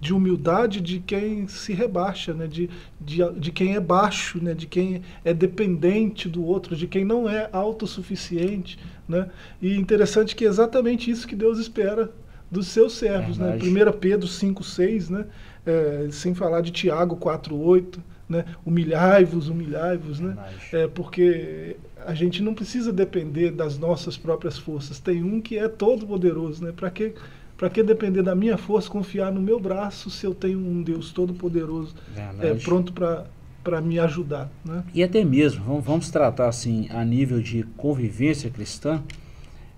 de 0.00 0.14
humildade 0.14 0.80
de 0.80 0.98
quem 1.00 1.46
se 1.46 1.72
rebaixa, 1.72 2.32
né, 2.32 2.46
de, 2.46 2.70
de, 3.00 3.18
de 3.38 3.52
quem 3.52 3.74
é 3.74 3.80
baixo, 3.80 4.42
né, 4.42 4.54
de 4.54 4.66
quem 4.66 5.02
é 5.24 5.34
dependente 5.34 6.28
do 6.28 6.42
outro, 6.42 6.74
de 6.74 6.86
quem 6.86 7.04
não 7.04 7.28
é 7.28 7.48
autossuficiente. 7.52 8.78
Né? 9.06 9.28
E 9.60 9.76
interessante 9.76 10.34
que 10.34 10.44
é 10.44 10.48
exatamente 10.48 11.10
isso 11.10 11.26
que 11.26 11.36
Deus 11.36 11.58
espera 11.58 12.10
dos 12.50 12.68
seus 12.68 12.94
servos. 12.94 13.36
Né? 13.36 13.58
1 13.62 13.98
Pedro 13.98 14.26
5, 14.26 14.64
6, 14.64 15.10
né? 15.10 15.26
É, 15.66 16.08
sem 16.10 16.34
falar 16.34 16.62
de 16.62 16.72
Tiago 16.72 17.16
4, 17.16 17.54
8 17.54 18.02
né? 18.30 18.44
Humilhai-vos, 18.64 19.48
humilhai-vos, 19.48 20.20
né? 20.20 20.36
É, 20.72 20.86
porque 20.86 21.76
a 22.06 22.14
gente 22.14 22.40
não 22.40 22.54
precisa 22.54 22.92
depender 22.92 23.50
das 23.50 23.76
nossas 23.76 24.16
próprias 24.16 24.56
forças. 24.56 25.00
Tem 25.00 25.22
um 25.24 25.40
que 25.40 25.58
é 25.58 25.68
todo 25.68 26.06
poderoso, 26.06 26.64
né? 26.64 26.72
Para 26.72 26.88
que 26.90 27.12
para 27.58 27.68
que 27.68 27.82
depender 27.82 28.22
da 28.22 28.34
minha 28.34 28.56
força, 28.56 28.88
confiar 28.88 29.30
no 29.30 29.42
meu 29.42 29.60
braço, 29.60 30.08
se 30.08 30.24
eu 30.24 30.34
tenho 30.34 30.58
um 30.58 30.82
Deus 30.82 31.12
todo 31.12 31.34
poderoso, 31.34 31.94
é 32.40 32.54
pronto 32.54 32.92
para 32.92 33.26
para 33.62 33.78
me 33.78 33.98
ajudar, 33.98 34.50
né? 34.64 34.82
E 34.94 35.02
até 35.02 35.22
mesmo, 35.22 35.62
vamos, 35.62 35.84
vamos 35.84 36.10
tratar 36.10 36.48
assim 36.48 36.88
a 36.88 37.04
nível 37.04 37.42
de 37.42 37.62
convivência 37.76 38.48
cristã, 38.48 39.02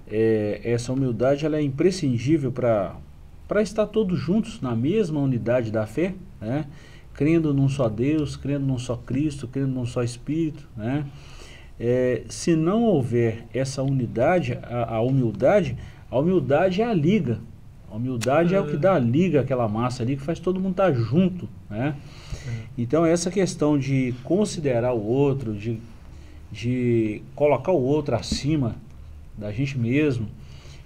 é, 0.07 0.61
essa 0.63 0.93
humildade 0.93 1.45
ela 1.45 1.57
é 1.57 1.63
imprescindível 1.63 2.53
para 2.53 2.95
para 3.49 3.61
estar 3.61 3.87
todos 3.87 4.19
juntos 4.19 4.61
na 4.61 4.77
mesma 4.77 5.21
unidade 5.21 5.73
da 5.73 5.85
fé, 5.85 6.15
né? 6.41 6.67
Crendo 7.14 7.52
num 7.52 7.69
só 7.69 7.88
Deus, 7.88 8.37
crendo 8.37 8.66
num 8.66 8.78
só 8.78 8.97
Cristo, 8.97 9.47
crendo 9.47 9.69
num 9.69 9.87
só 9.87 10.02
Espírito, 10.02 10.69
né? 10.76 11.04
É, 11.78 12.23
se 12.28 12.54
não 12.54 12.85
houver 12.85 13.45
essa 13.52 13.83
unidade, 13.83 14.59
a, 14.62 14.97
a, 14.97 15.00
humildade, 15.00 15.76
a 16.11 16.19
humildade 16.19 16.81
é 16.81 16.85
a 16.85 16.95
liga. 16.95 17.40
A 17.90 17.97
humildade 17.97 18.54
é. 18.54 18.59
é. 18.59 18.61
o 18.61 18.66
que 18.66 18.76
dá 18.76 18.95
a 18.95 18.99
liga 18.99 19.40
aquela 19.40 19.69
massa 19.69 20.02
ali, 20.02 20.16
que 20.16 20.23
faz 20.23 20.38
todo 20.38 20.61
mundo 20.61 20.73
estar 20.73 20.92
tá 20.92 20.92
junto, 20.92 21.49
né? 21.69 21.97
É. 22.47 22.52
Então 22.78 23.04
essa 23.04 23.31
questão 23.31 23.78
de 23.78 24.14
considerar 24.23 24.92
o 24.92 25.02
outro, 25.02 25.54
de, 25.54 25.78
de 26.50 27.23
colocar 27.35 27.73
o 27.73 27.83
outro 27.83 28.14
acima 28.14 28.76
da 29.37 29.50
gente 29.50 29.76
mesmo, 29.76 30.28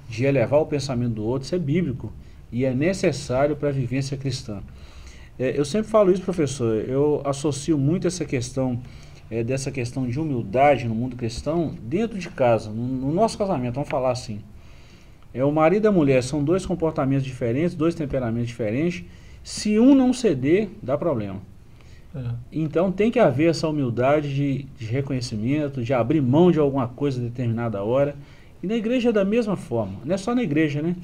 de 0.09 0.25
elevar 0.25 0.61
o 0.61 0.67
pensamento 0.67 1.15
do 1.15 1.25
outro, 1.25 1.47
isso 1.47 1.55
é 1.55 1.59
bíblico 1.59 2.13
e 2.51 2.65
é 2.65 2.75
necessário 2.75 3.57
para 3.57 3.69
a 3.69 3.73
vivência 3.73 4.17
cristã. 4.17 4.63
É, 5.39 5.59
eu 5.59 5.65
sempre 5.65 5.91
falo 5.91 6.11
isso, 6.11 6.23
professor, 6.23 6.77
eu 6.89 7.21
associo 7.25 7.77
muito 7.77 8.07
essa 8.07 8.25
questão, 8.25 8.81
é, 9.31 9.45
dessa 9.45 9.71
questão 9.71 10.07
de 10.07 10.19
humildade 10.19 10.89
no 10.89 10.95
mundo 10.95 11.17
cristão, 11.17 11.75
dentro 11.83 12.19
de 12.19 12.29
casa, 12.31 12.71
no, 12.71 12.83
no, 12.83 13.13
nosso 13.13 13.37
casamento, 13.37 13.75
vamos 13.75 13.89
falar 13.89 14.13
assim. 14.13 14.41
É, 15.35 15.45
o 15.45 15.53
marido 15.53 15.85
e 15.85 15.89
a 15.89 15.93
mulher 15.93 16.23
são 16.23 16.43
dois 16.43 16.65
comportamentos 16.65 17.25
diferentes, 17.25 17.75
dois 17.75 17.95
temperamentos 17.95 18.49
diferentes. 18.49 19.05
Se 19.45 19.79
um 19.79 19.95
não 19.95 20.13
ceder, 20.13 20.71
dá 20.83 20.97
problema. 20.97 21.41
É. 22.15 22.21
Então 22.51 22.91
tem 22.91 23.11
que 23.11 23.19
haver 23.19 23.51
essa 23.51 23.69
humildade 23.69 24.35
de, 24.35 24.63
de, 24.79 24.87
reconhecimento, 24.87 25.83
de 25.83 25.93
abrir 25.93 26.23
mão 26.23 26.51
de 26.51 26.59
alguma 26.59 26.89
coisa 26.89 27.21
em 27.21 27.25
determinada 27.25 27.83
hora. 27.83 28.17
E 28.63 28.67
na 28.67 28.75
igreja 28.75 29.11
é 29.11 29.13
da 29.13 29.25
mesma 29.25 29.57
forma. 29.57 30.01
Não 30.03 30.15
é 30.15 30.19
só 30.19 30.35
na 30.35 30.43
igreja, 30.43 30.81
né? 30.81 30.97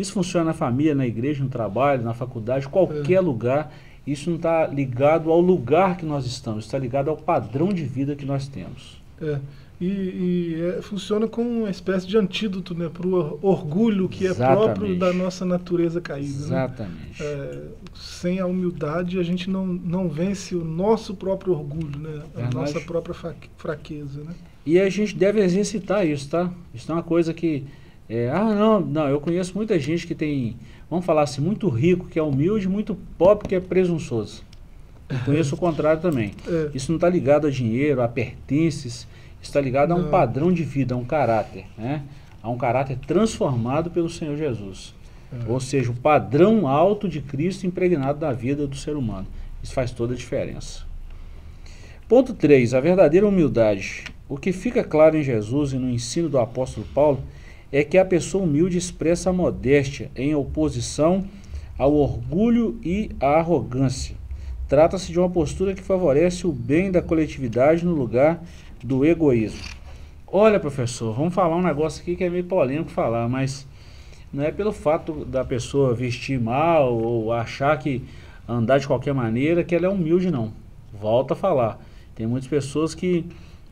Isso 0.00 0.12
funciona 0.12 0.46
na 0.46 0.54
família, 0.54 0.94
na 0.94 1.06
igreja, 1.06 1.44
no 1.44 1.50
trabalho, 1.50 2.02
na 2.02 2.14
faculdade, 2.14 2.68
qualquer 2.68 3.14
é. 3.14 3.20
lugar. 3.20 3.72
Isso 4.06 4.30
não 4.30 4.36
está 4.36 4.66
ligado 4.66 5.30
ao 5.30 5.40
lugar 5.40 5.96
que 5.96 6.06
nós 6.06 6.24
estamos, 6.24 6.64
está 6.64 6.78
ligado 6.78 7.10
ao 7.10 7.16
padrão 7.16 7.68
de 7.68 7.84
vida 7.84 8.16
que 8.16 8.24
nós 8.24 8.48
temos. 8.48 9.00
É. 9.20 9.38
E, 9.80 9.86
e 9.86 10.62
é, 10.62 10.82
funciona 10.82 11.26
como 11.26 11.48
uma 11.48 11.70
espécie 11.70 12.06
de 12.06 12.16
antídoto 12.16 12.74
né, 12.74 12.90
para 12.92 13.06
o 13.06 13.38
orgulho 13.40 14.08
que 14.08 14.24
Exatamente. 14.24 14.62
é 14.62 14.64
próprio 14.64 14.98
da 14.98 15.12
nossa 15.12 15.44
natureza 15.44 16.00
caída. 16.00 16.38
Né? 16.38 16.44
Exatamente. 16.44 17.22
Né? 17.22 17.26
É, 17.26 17.62
sem 17.94 18.40
a 18.40 18.46
humildade, 18.46 19.18
a 19.18 19.22
gente 19.22 19.48
não, 19.48 19.66
não 19.66 20.08
vence 20.08 20.54
o 20.54 20.64
nosso 20.64 21.14
próprio 21.14 21.54
orgulho, 21.54 21.98
né? 21.98 22.22
a 22.36 22.54
nossa 22.54 22.80
própria 22.80 23.14
fraqueza. 23.56 24.22
Né? 24.22 24.34
E 24.66 24.78
a 24.78 24.88
gente 24.90 25.16
deve 25.16 25.40
exercitar 25.40 26.06
isso, 26.06 26.28
tá? 26.28 26.52
Isso 26.74 26.90
é 26.90 26.94
uma 26.94 27.02
coisa 27.02 27.32
que 27.32 27.64
é, 28.10 28.28
ah, 28.28 28.52
não, 28.52 28.80
não, 28.80 29.08
eu 29.08 29.20
conheço 29.20 29.52
muita 29.54 29.78
gente 29.78 30.04
que 30.04 30.16
tem, 30.16 30.56
vamos 30.90 31.06
falar 31.06 31.22
assim, 31.22 31.40
muito 31.40 31.68
rico, 31.68 32.08
que 32.08 32.18
é 32.18 32.22
humilde, 32.22 32.68
muito 32.68 32.96
pobre, 33.16 33.48
que 33.48 33.54
é 33.54 33.60
presunçoso. 33.60 34.42
Eu 35.08 35.18
conheço 35.20 35.54
o 35.54 35.58
contrário 35.58 36.02
também. 36.02 36.32
É. 36.44 36.70
Isso 36.74 36.90
não 36.90 36.96
está 36.96 37.08
ligado 37.08 37.46
a 37.46 37.50
dinheiro, 37.50 38.02
a 38.02 38.08
pertences, 38.08 39.06
está 39.40 39.60
ligado 39.60 39.92
a 39.92 39.94
um 39.94 40.10
padrão 40.10 40.52
de 40.52 40.64
vida, 40.64 40.92
a 40.92 40.98
um 40.98 41.04
caráter, 41.04 41.66
né? 41.78 42.02
A 42.42 42.50
um 42.50 42.58
caráter 42.58 42.98
transformado 42.98 43.92
pelo 43.92 44.10
Senhor 44.10 44.36
Jesus. 44.36 44.92
É. 45.32 45.48
Ou 45.48 45.60
seja, 45.60 45.92
o 45.92 45.94
padrão 45.94 46.66
alto 46.66 47.08
de 47.08 47.20
Cristo 47.20 47.64
impregnado 47.64 48.26
na 48.26 48.32
vida 48.32 48.66
do 48.66 48.74
ser 48.74 48.96
humano. 48.96 49.26
Isso 49.62 49.72
faz 49.72 49.92
toda 49.92 50.14
a 50.14 50.16
diferença. 50.16 50.82
Ponto 52.08 52.34
3. 52.34 52.74
A 52.74 52.80
verdadeira 52.80 53.26
humildade. 53.26 54.04
O 54.28 54.36
que 54.36 54.50
fica 54.50 54.82
claro 54.82 55.16
em 55.16 55.22
Jesus 55.22 55.72
e 55.72 55.76
no 55.76 55.88
ensino 55.88 56.28
do 56.28 56.38
apóstolo 56.40 56.84
Paulo 56.92 57.22
é 57.72 57.84
que 57.84 57.98
a 57.98 58.04
pessoa 58.04 58.44
humilde 58.44 58.76
expressa 58.76 59.30
a 59.30 59.32
modéstia 59.32 60.10
em 60.16 60.34
oposição 60.34 61.24
ao 61.78 61.94
orgulho 61.94 62.78
e 62.84 63.10
à 63.20 63.38
arrogância. 63.38 64.16
Trata-se 64.68 65.10
de 65.10 65.18
uma 65.18 65.30
postura 65.30 65.74
que 65.74 65.82
favorece 65.82 66.46
o 66.46 66.52
bem 66.52 66.90
da 66.90 67.02
coletividade 67.02 67.84
no 67.84 67.94
lugar 67.94 68.42
do 68.82 69.04
egoísmo. 69.04 69.64
Olha, 70.26 70.60
professor, 70.60 71.12
vamos 71.14 71.34
falar 71.34 71.56
um 71.56 71.62
negócio 71.62 72.02
aqui 72.02 72.14
que 72.14 72.22
é 72.22 72.30
meio 72.30 72.44
polêmico 72.44 72.90
falar, 72.90 73.28
mas 73.28 73.66
não 74.32 74.44
é 74.44 74.52
pelo 74.52 74.72
fato 74.72 75.24
da 75.24 75.44
pessoa 75.44 75.92
vestir 75.92 76.40
mal 76.40 76.96
ou 76.96 77.32
achar 77.32 77.76
que 77.78 78.04
andar 78.46 78.78
de 78.78 78.86
qualquer 78.86 79.12
maneira 79.12 79.64
que 79.64 79.74
ela 79.74 79.86
é 79.86 79.88
humilde, 79.88 80.30
não. 80.30 80.52
Volta 80.92 81.34
a 81.34 81.36
falar. 81.36 81.80
Tem 82.14 82.26
muitas 82.26 82.48
pessoas 82.48 82.94
que 82.94 83.24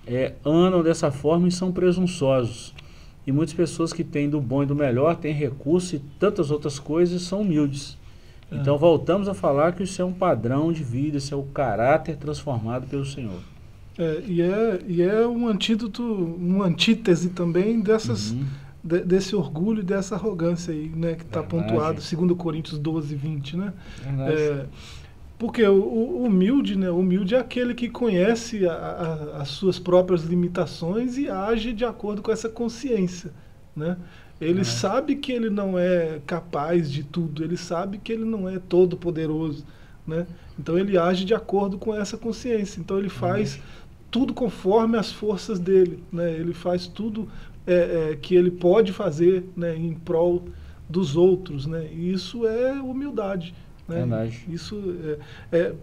é, 0.07 0.33
andam 0.45 0.83
dessa 0.83 1.13
forma 1.13 1.47
e 1.47 1.53
são 1.53 1.71
presunçosos. 1.71 2.75
E 3.29 3.33
muitas 3.33 3.55
pessoas 3.55 3.93
que 3.93 4.03
têm 4.03 4.31
do 4.31 4.41
bom 4.41 4.63
e 4.63 4.67
do 4.67 4.75
melhor, 4.75 5.15
têm 5.15 5.35
recurso 5.35 5.97
e 5.97 5.99
tantas 6.19 6.51
outras 6.51 6.79
coisas, 6.79 7.21
são 7.21 7.43
humildes. 7.43 7.99
É. 8.51 8.57
Então 8.57 8.79
voltamos 8.79 9.29
a 9.29 9.35
falar 9.35 9.73
que 9.73 9.83
isso 9.83 10.01
é 10.01 10.05
um 10.07 10.15
padrão 10.15 10.73
de 10.73 10.83
vida, 10.83 11.19
isso 11.19 11.35
é 11.35 11.37
o 11.37 11.43
caráter 11.43 12.17
transformado 12.17 12.87
pelo 12.87 13.05
Senhor. 13.05 13.39
É, 13.99 14.23
e, 14.27 14.41
é, 14.41 14.81
e 14.89 15.03
é 15.03 15.27
um 15.27 15.47
antídoto, 15.47 16.03
uma 16.03 16.65
antítese 16.65 17.29
também 17.29 17.83
dessas, 17.83 18.31
uhum. 18.31 18.47
de, 18.83 19.01
desse 19.01 19.37
orgulho 19.37 19.81
e 19.81 19.85
dessa 19.85 20.15
arrogância 20.15 20.73
aí, 20.73 20.89
né, 20.89 21.15
que 21.15 21.25
está 21.25 21.43
pontuado, 21.43 22.01
segundo 22.01 22.35
Coríntios 22.35 22.79
12, 22.79 23.15
20, 23.15 23.57
né? 23.59 23.75
É, 24.27 24.65
porque 25.39 25.65
o, 25.65 25.81
o, 25.81 26.25
humilde, 26.25 26.77
né? 26.77 26.91
O 26.91 26.99
humilde 26.99 27.35
é 27.37 27.39
aquele 27.39 27.73
que 27.73 27.89
conhece 27.89 28.67
a, 28.67 28.73
a, 28.73 29.43
as 29.43 29.49
suas 29.49 29.79
próprias 29.79 30.25
limitações 30.25 31.17
e 31.17 31.29
age 31.29 31.73
de 31.73 31.85
acordo 31.85 32.21
com 32.21 32.33
essa 32.33 32.49
consciência, 32.49 33.33
né? 33.75 33.97
Ele 34.41 34.61
é. 34.61 34.65
sabe 34.65 35.17
que 35.17 35.33
ele 35.33 35.49
não 35.49 35.79
é 35.79 36.21
capaz 36.27 36.91
de 36.91 37.05
tudo, 37.05 37.45
ele 37.45 37.57
sabe 37.57 37.99
que 37.99 38.13
ele 38.13 38.25
não 38.25 38.49
é 38.49 38.59
todo 38.59 38.97
poderoso, 38.97 39.65
né? 40.05 40.27
Então 40.59 40.77
ele 40.77 40.99
age 40.99 41.25
de 41.25 41.35
acordo 41.35 41.79
com 41.79 41.95
essa 41.95 42.17
consciência. 42.17 42.81
Então 42.81 42.99
ele 42.99 43.09
faz 43.09 43.57
é. 43.57 43.61
tudo 44.11 44.35
conforme 44.35 44.99
as 44.99 45.13
forças 45.13 45.61
dele, 45.61 46.03
né? 46.13 46.33
Ele 46.33 46.53
faz 46.53 46.89
tudo 46.89 47.29
é, 47.65 48.11
é, 48.11 48.17
que 48.17 48.35
ele 48.35 48.51
pode 48.51 48.93
fazer, 48.93 49.45
né? 49.57 49.77
Em 49.77 49.95
prol 49.95 50.47
dos 50.89 51.17
outros, 51.17 51.65
né? 51.67 51.89
E 51.93 52.13
isso 52.13 52.45
é 52.45 52.73
humildade. 52.81 53.55
Né? 53.89 53.97
Verdade. 53.97 54.45
Isso 54.49 54.95
é, 55.51 55.59
é 55.59 55.75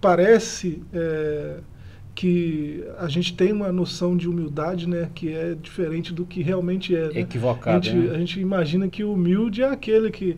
parece 0.00 0.82
é, 0.92 1.58
que 2.18 2.84
a 2.98 3.08
gente 3.08 3.32
tem 3.34 3.52
uma 3.52 3.70
noção 3.70 4.16
de 4.16 4.28
humildade 4.28 4.88
né, 4.88 5.08
que 5.14 5.32
é 5.32 5.54
diferente 5.54 6.12
do 6.12 6.26
que 6.26 6.42
realmente 6.42 6.96
é. 6.96 7.12
Né? 7.12 7.20
Equivocado. 7.20 7.78
A 7.78 7.80
gente, 7.80 7.96
né? 7.96 8.16
a 8.16 8.18
gente 8.18 8.40
imagina 8.40 8.88
que 8.88 9.04
o 9.04 9.12
humilde 9.12 9.62
é 9.62 9.68
aquele 9.68 10.10
que 10.10 10.36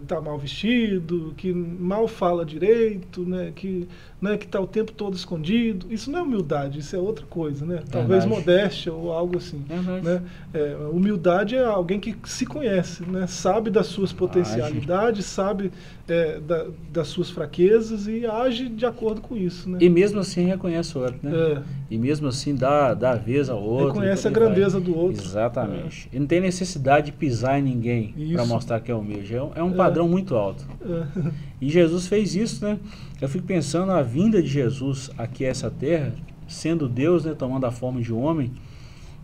está 0.00 0.16
é, 0.16 0.20
mal 0.20 0.38
vestido, 0.38 1.34
que 1.36 1.52
mal 1.52 2.06
fala 2.06 2.46
direito, 2.46 3.22
né, 3.22 3.52
que 3.54 3.88
né, 4.20 4.36
está 4.36 4.60
o 4.60 4.66
tempo 4.66 4.92
todo 4.92 5.14
escondido. 5.14 5.86
Isso 5.90 6.12
não 6.12 6.20
é 6.20 6.22
humildade, 6.22 6.78
isso 6.78 6.94
é 6.94 6.98
outra 6.98 7.26
coisa, 7.26 7.66
né? 7.66 7.82
Talvez 7.90 8.24
modéstia 8.24 8.92
ou 8.92 9.12
algo 9.12 9.36
assim. 9.36 9.64
Né? 10.02 10.22
É, 10.54 10.76
humildade 10.92 11.56
é 11.56 11.64
alguém 11.64 11.98
que 11.98 12.16
se 12.24 12.46
conhece, 12.46 13.02
né? 13.02 13.26
sabe 13.26 13.68
das 13.68 13.86
suas 13.86 14.12
potencialidades, 14.12 15.26
sabe 15.26 15.72
é, 16.10 16.40
da, 16.40 16.66
das 16.92 17.06
suas 17.08 17.30
fraquezas 17.30 18.08
e 18.08 18.26
age 18.26 18.68
de 18.68 18.84
acordo 18.84 19.20
com 19.20 19.36
isso. 19.36 19.70
Né? 19.70 19.78
E 19.80 19.88
mesmo 19.88 20.18
assim 20.18 20.44
reconhece 20.44 20.98
o 20.98 21.02
outro. 21.02 21.18
Né? 21.22 21.30
É. 21.32 21.62
e 21.88 21.96
mesmo 21.96 22.26
assim 22.26 22.54
dá, 22.54 22.92
dá 22.94 23.14
vez 23.14 23.48
ao 23.48 23.62
outro. 23.62 23.94
Reconhece 23.94 24.26
a 24.26 24.30
grandeza 24.30 24.80
vai. 24.80 24.90
do 24.90 24.98
outro. 24.98 25.22
Exatamente. 25.22 26.08
É. 26.12 26.16
E 26.16 26.18
não 26.18 26.26
tem 26.26 26.40
necessidade 26.40 27.06
de 27.06 27.12
pisar 27.12 27.60
em 27.60 27.62
ninguém 27.62 28.14
para 28.32 28.44
mostrar 28.44 28.80
que 28.80 28.90
é 28.90 28.94
humilde. 28.94 29.34
É 29.34 29.42
um, 29.42 29.52
é 29.54 29.62
um 29.62 29.72
padrão 29.72 30.06
é. 30.06 30.08
muito 30.08 30.34
alto. 30.34 30.66
É. 30.84 31.30
E 31.60 31.68
Jesus 31.68 32.06
fez 32.08 32.34
isso, 32.34 32.64
né? 32.64 32.78
Eu 33.20 33.28
fico 33.28 33.46
pensando 33.46 33.92
a 33.92 34.02
vinda 34.02 34.42
de 34.42 34.48
Jesus 34.48 35.10
aqui 35.16 35.44
a 35.44 35.48
essa 35.48 35.70
terra, 35.70 36.12
sendo 36.48 36.88
Deus, 36.88 37.24
né, 37.24 37.34
tomando 37.34 37.66
a 37.66 37.70
forma 37.70 38.00
de 38.00 38.12
homem, 38.12 38.50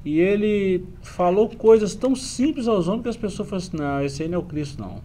e 0.04 0.20
ele 0.20 0.84
falou 1.02 1.48
coisas 1.48 1.94
tão 1.96 2.14
simples 2.14 2.68
aos 2.68 2.86
homens 2.86 3.02
que 3.02 3.08
as 3.08 3.16
pessoas 3.16 3.48
falam 3.48 3.64
assim, 3.64 3.76
não, 3.76 4.04
esse 4.04 4.22
aí 4.22 4.28
não 4.28 4.36
é 4.36 4.38
o 4.38 4.44
Cristo, 4.44 4.80
não. 4.80 5.00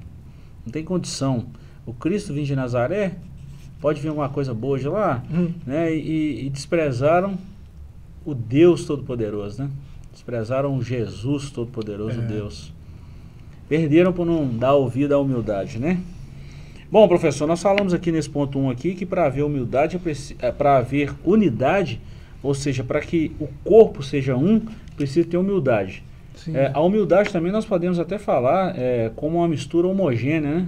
Não 0.63 0.71
tem 0.71 0.83
condição. 0.83 1.47
O 1.85 1.93
Cristo 1.93 2.33
vindo 2.33 2.45
de 2.45 2.55
Nazaré, 2.55 3.13
pode 3.81 3.99
vir 3.99 4.09
alguma 4.09 4.29
coisa 4.29 4.53
boa 4.53 4.77
de 4.77 4.87
lá, 4.87 5.23
hum. 5.33 5.51
né? 5.65 5.93
E, 5.93 6.45
e, 6.45 6.49
desprezaram 6.49 7.37
o 8.23 8.35
Deus 8.35 8.85
Todo-Poderoso, 8.85 9.63
né? 9.63 9.69
Desprezaram 10.13 10.81
Jesus 10.81 11.49
Todo-Poderoso, 11.49 12.21
é. 12.21 12.25
Deus. 12.25 12.71
Perderam 13.67 14.13
por 14.13 14.25
não 14.25 14.47
dar 14.47 14.75
ouvido 14.75 15.13
à 15.13 15.17
humildade, 15.17 15.79
né? 15.79 15.99
Bom, 16.91 17.07
professor, 17.07 17.47
nós 17.47 17.61
falamos 17.61 17.93
aqui 17.93 18.11
nesse 18.11 18.29
ponto 18.29 18.59
1 18.59 18.63
um 18.63 18.69
aqui 18.69 18.93
que 18.93 19.05
para 19.05 19.25
haver 19.25 19.43
humildade, 19.43 19.99
é 20.39 20.51
para 20.51 20.77
haver 20.77 21.13
unidade, 21.23 22.01
ou 22.43 22.53
seja, 22.53 22.83
para 22.83 22.99
que 22.99 23.31
o 23.39 23.47
corpo 23.63 24.03
seja 24.03 24.35
um, 24.35 24.61
precisa 24.95 25.27
ter 25.27 25.37
humildade. 25.37 26.03
É, 26.53 26.71
a 26.73 26.81
humildade 26.81 27.31
também 27.31 27.51
nós 27.51 27.65
podemos 27.65 27.99
até 27.99 28.17
falar 28.17 28.77
é, 28.77 29.11
como 29.15 29.37
uma 29.37 29.47
mistura 29.47 29.87
homogênea, 29.87 30.55
né? 30.55 30.67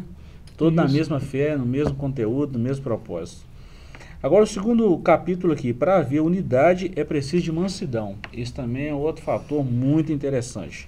Todo 0.58 0.74
na 0.76 0.88
mesma 0.88 1.20
fé, 1.20 1.58
no 1.58 1.66
mesmo 1.66 1.96
conteúdo, 1.96 2.58
no 2.58 2.64
mesmo 2.64 2.84
propósito. 2.84 3.46
Agora, 4.22 4.44
o 4.44 4.48
segundo 4.48 4.98
capítulo 5.00 5.52
aqui, 5.52 5.74
para 5.74 5.98
haver 5.98 6.22
unidade 6.22 6.92
é 6.96 7.04
preciso 7.04 7.44
de 7.44 7.52
mansidão. 7.52 8.16
Esse 8.32 8.54
também 8.54 8.88
é 8.88 8.94
outro 8.94 9.22
fator 9.22 9.66
muito 9.66 10.14
interessante. 10.14 10.88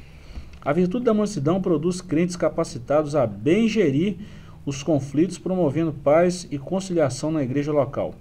A 0.62 0.72
virtude 0.72 1.06
da 1.06 1.14
mansidão 1.14 1.62
produz 1.62 2.00
crentes 2.02 2.36
capacitados 2.36 3.16
a 3.16 3.28
bem 3.28 3.68
gerir 3.68 4.18
os 4.66 4.82
conflitos, 4.82 5.38
promovendo 5.38 5.92
paz 5.92 6.48
e 6.50 6.58
conciliação 6.58 7.32
na 7.32 7.44
igreja 7.44 7.72
local. 7.72 8.16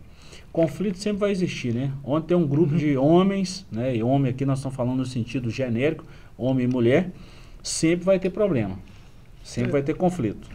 Conflito 0.52 0.98
sempre 0.98 1.20
vai 1.20 1.30
existir, 1.30 1.72
né? 1.72 1.92
Onde 2.02 2.26
tem 2.26 2.36
um 2.36 2.46
grupo 2.46 2.72
uhum. 2.72 2.78
de 2.78 2.96
homens, 2.96 3.66
né? 3.72 3.96
E 3.96 4.02
homem 4.02 4.30
aqui 4.30 4.44
nós 4.44 4.58
estamos 4.58 4.76
falando 4.76 4.98
no 4.98 5.06
sentido 5.06 5.48
genérico, 5.50 6.04
homem 6.36 6.64
e 6.66 6.68
mulher, 6.68 7.10
sempre 7.62 8.04
vai 8.04 8.18
ter 8.18 8.30
problema. 8.30 8.78
Sempre 9.42 9.72
vai 9.72 9.82
ter 9.82 9.94
conflito. 9.94 10.48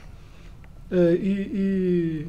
É, 0.92 1.14
e, 1.14 1.52
e 1.54 2.28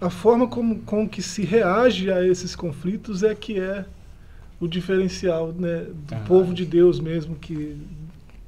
a 0.00 0.10
forma 0.10 0.46
como, 0.46 0.80
com 0.80 1.08
que 1.08 1.22
se 1.22 1.44
reage 1.44 2.10
a 2.10 2.24
esses 2.24 2.54
conflitos 2.54 3.22
é 3.22 3.34
que 3.34 3.58
é 3.58 3.84
o 4.60 4.66
diferencial 4.66 5.52
né, 5.52 5.86
do 6.06 6.14
ah, 6.14 6.20
povo 6.26 6.54
de 6.54 6.64
Deus 6.64 6.98
mesmo, 6.98 7.36
que, 7.36 7.76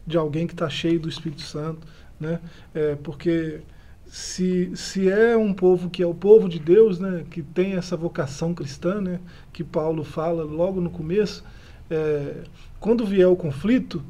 de 0.06 0.16
alguém 0.16 0.46
que 0.46 0.54
está 0.54 0.68
cheio 0.68 0.98
do 0.98 1.08
Espírito 1.08 1.42
Santo. 1.42 1.86
Né? 2.18 2.40
É, 2.74 2.96
porque 2.96 3.60
se, 4.06 4.72
se 4.74 5.08
é 5.08 5.36
um 5.36 5.52
povo 5.52 5.88
que 5.88 6.02
é 6.02 6.06
o 6.06 6.14
povo 6.14 6.48
de 6.48 6.58
Deus, 6.58 6.98
né, 6.98 7.24
que 7.30 7.42
tem 7.42 7.74
essa 7.74 7.96
vocação 7.96 8.52
cristã, 8.52 9.00
né, 9.00 9.20
que 9.52 9.62
Paulo 9.62 10.02
fala 10.02 10.42
logo 10.42 10.80
no 10.80 10.90
começo, 10.90 11.44
é, 11.88 12.42
quando 12.80 13.06
vier 13.06 13.28
o 13.28 13.36
conflito, 13.36 14.02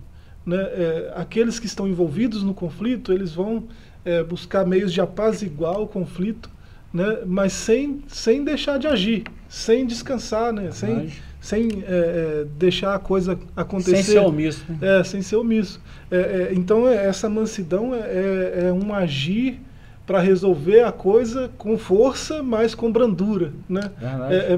né, 0.44 0.56
é, 0.56 1.12
aqueles 1.16 1.58
que 1.58 1.66
estão 1.66 1.86
envolvidos 1.86 2.42
no 2.42 2.54
conflito, 2.54 3.12
eles 3.12 3.34
vão 3.34 3.64
é, 4.04 4.22
buscar 4.22 4.66
meios 4.66 4.92
de 4.92 5.00
apaziguar 5.00 5.80
o 5.80 5.86
conflito 5.86 6.50
né? 6.92 7.18
mas 7.26 7.52
sem, 7.52 8.02
sem 8.08 8.44
deixar 8.44 8.78
de 8.78 8.86
agir, 8.86 9.24
sem 9.48 9.86
descansar, 9.86 10.52
né? 10.52 10.70
sem, 10.72 11.10
sem 11.40 11.84
é, 11.86 12.42
é, 12.42 12.46
deixar 12.58 12.94
a 12.94 12.98
coisa 12.98 13.38
acontecer. 13.56 14.02
Sem 14.02 14.14
ser 14.14 14.18
omisso. 14.18 14.64
Né? 14.68 15.00
É, 15.00 15.04
sem 15.04 15.22
ser 15.22 15.36
omisso. 15.36 15.80
É, 16.10 16.16
é 16.16 16.50
então, 16.52 16.88
é, 16.88 17.06
essa 17.06 17.28
mansidão 17.28 17.94
é, 17.94 18.66
é 18.66 18.72
um 18.72 18.92
agir 18.92 19.60
para 20.06 20.18
resolver 20.18 20.82
a 20.82 20.90
coisa 20.90 21.50
com 21.56 21.78
força, 21.78 22.42
mas 22.42 22.74
com 22.74 22.90
brandura. 22.90 23.52
Né? 23.68 23.82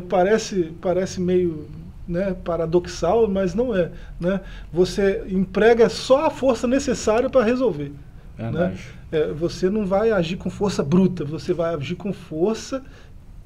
parece, 0.09 0.73
parece 0.81 1.21
meio 1.21 1.67
né, 2.09 2.35
paradoxal, 2.43 3.29
mas 3.29 3.55
não 3.55 3.77
é. 3.77 3.91
Né? 4.19 4.41
Você 4.73 5.25
emprega 5.29 5.91
só 5.91 6.27
a 6.27 6.31
força 6.31 6.67
necessária 6.67 7.29
para 7.29 7.45
resolver. 7.45 7.93
Né? 8.39 8.75
É, 9.13 9.31
você 9.33 9.69
não 9.69 9.87
vai 9.87 10.11
agir 10.11 10.37
com 10.37 10.51
força 10.51 10.83
bruta, 10.83 11.25
você 11.25 11.53
vai 11.53 11.75
agir 11.75 11.95
com 11.95 12.13
força 12.13 12.83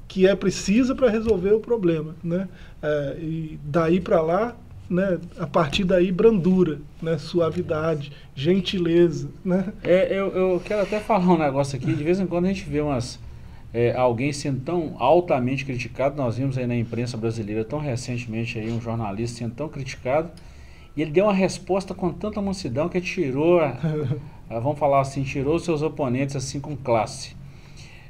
que 0.07 0.25
é 0.25 0.35
precisa 0.35 0.95
para 0.95 1.09
resolver 1.09 1.53
o 1.53 1.59
problema. 1.59 2.15
Né? 2.23 2.47
É, 2.81 3.17
e 3.19 3.59
daí 3.63 3.99
para 3.99 4.21
lá, 4.21 4.55
né, 4.89 5.19
a 5.37 5.45
partir 5.45 5.83
daí, 5.83 6.11
brandura, 6.11 6.79
né, 7.01 7.17
suavidade, 7.17 8.11
gentileza. 8.33 9.29
Né? 9.43 9.73
É, 9.83 10.17
eu, 10.17 10.27
eu 10.29 10.61
quero 10.63 10.81
até 10.83 10.99
falar 10.99 11.27
um 11.27 11.37
negócio 11.37 11.77
aqui, 11.77 11.93
de 11.93 12.03
vez 12.03 12.19
em 12.19 12.25
quando 12.25 12.45
a 12.45 12.47
gente 12.47 12.67
vê 12.67 12.79
umas, 12.79 13.19
é, 13.73 13.93
alguém 13.95 14.31
sendo 14.31 14.61
tão 14.61 14.95
altamente 14.97 15.65
criticado, 15.65 16.15
nós 16.15 16.37
vimos 16.37 16.57
aí 16.57 16.65
na 16.65 16.75
imprensa 16.75 17.17
brasileira 17.17 17.65
tão 17.65 17.79
recentemente 17.79 18.57
aí 18.57 18.71
um 18.71 18.79
jornalista 18.79 19.39
sendo 19.39 19.55
tão 19.55 19.67
criticado, 19.67 20.31
e 20.95 21.01
ele 21.01 21.11
deu 21.11 21.25
uma 21.25 21.33
resposta 21.33 21.93
com 21.93 22.11
tanta 22.11 22.41
mansidão 22.41 22.89
que 22.89 22.99
tirou 23.01 23.59
a, 23.59 23.77
vamos 24.49 24.79
falar 24.79 25.01
assim, 25.01 25.23
tirou 25.23 25.59
seus 25.59 25.81
oponentes 25.81 26.35
assim 26.35 26.59
com 26.59 26.75
classe. 26.75 27.35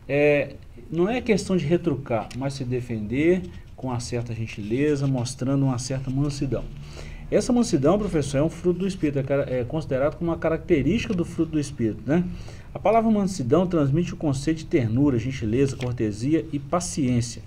É, 0.07 0.55
não 0.91 1.09
é 1.09 1.19
questão 1.21 1.57
de 1.57 1.65
retrucar, 1.65 2.29
mas 2.37 2.53
se 2.53 2.63
defender 2.63 3.41
com 3.75 3.87
uma 3.87 3.99
certa 3.99 4.33
gentileza, 4.33 5.05
mostrando 5.07 5.65
uma 5.65 5.77
certa 5.77 6.09
mansidão. 6.09 6.63
Essa 7.29 7.51
mansidão, 7.51 7.99
professor, 7.99 8.37
é 8.37 8.43
um 8.43 8.49
fruto 8.49 8.79
do 8.79 8.87
Espírito, 8.87 9.19
é, 9.19 9.59
é 9.59 9.63
considerado 9.63 10.15
como 10.15 10.31
uma 10.31 10.37
característica 10.37 11.13
do 11.13 11.25
fruto 11.25 11.51
do 11.51 11.59
Espírito. 11.59 12.01
Né? 12.05 12.23
A 12.73 12.79
palavra 12.79 13.11
mansidão 13.11 13.67
transmite 13.67 14.13
o 14.13 14.17
conceito 14.17 14.59
de 14.59 14.65
ternura, 14.65 15.19
gentileza, 15.19 15.75
cortesia 15.75 16.45
e 16.53 16.57
paciência. 16.57 17.41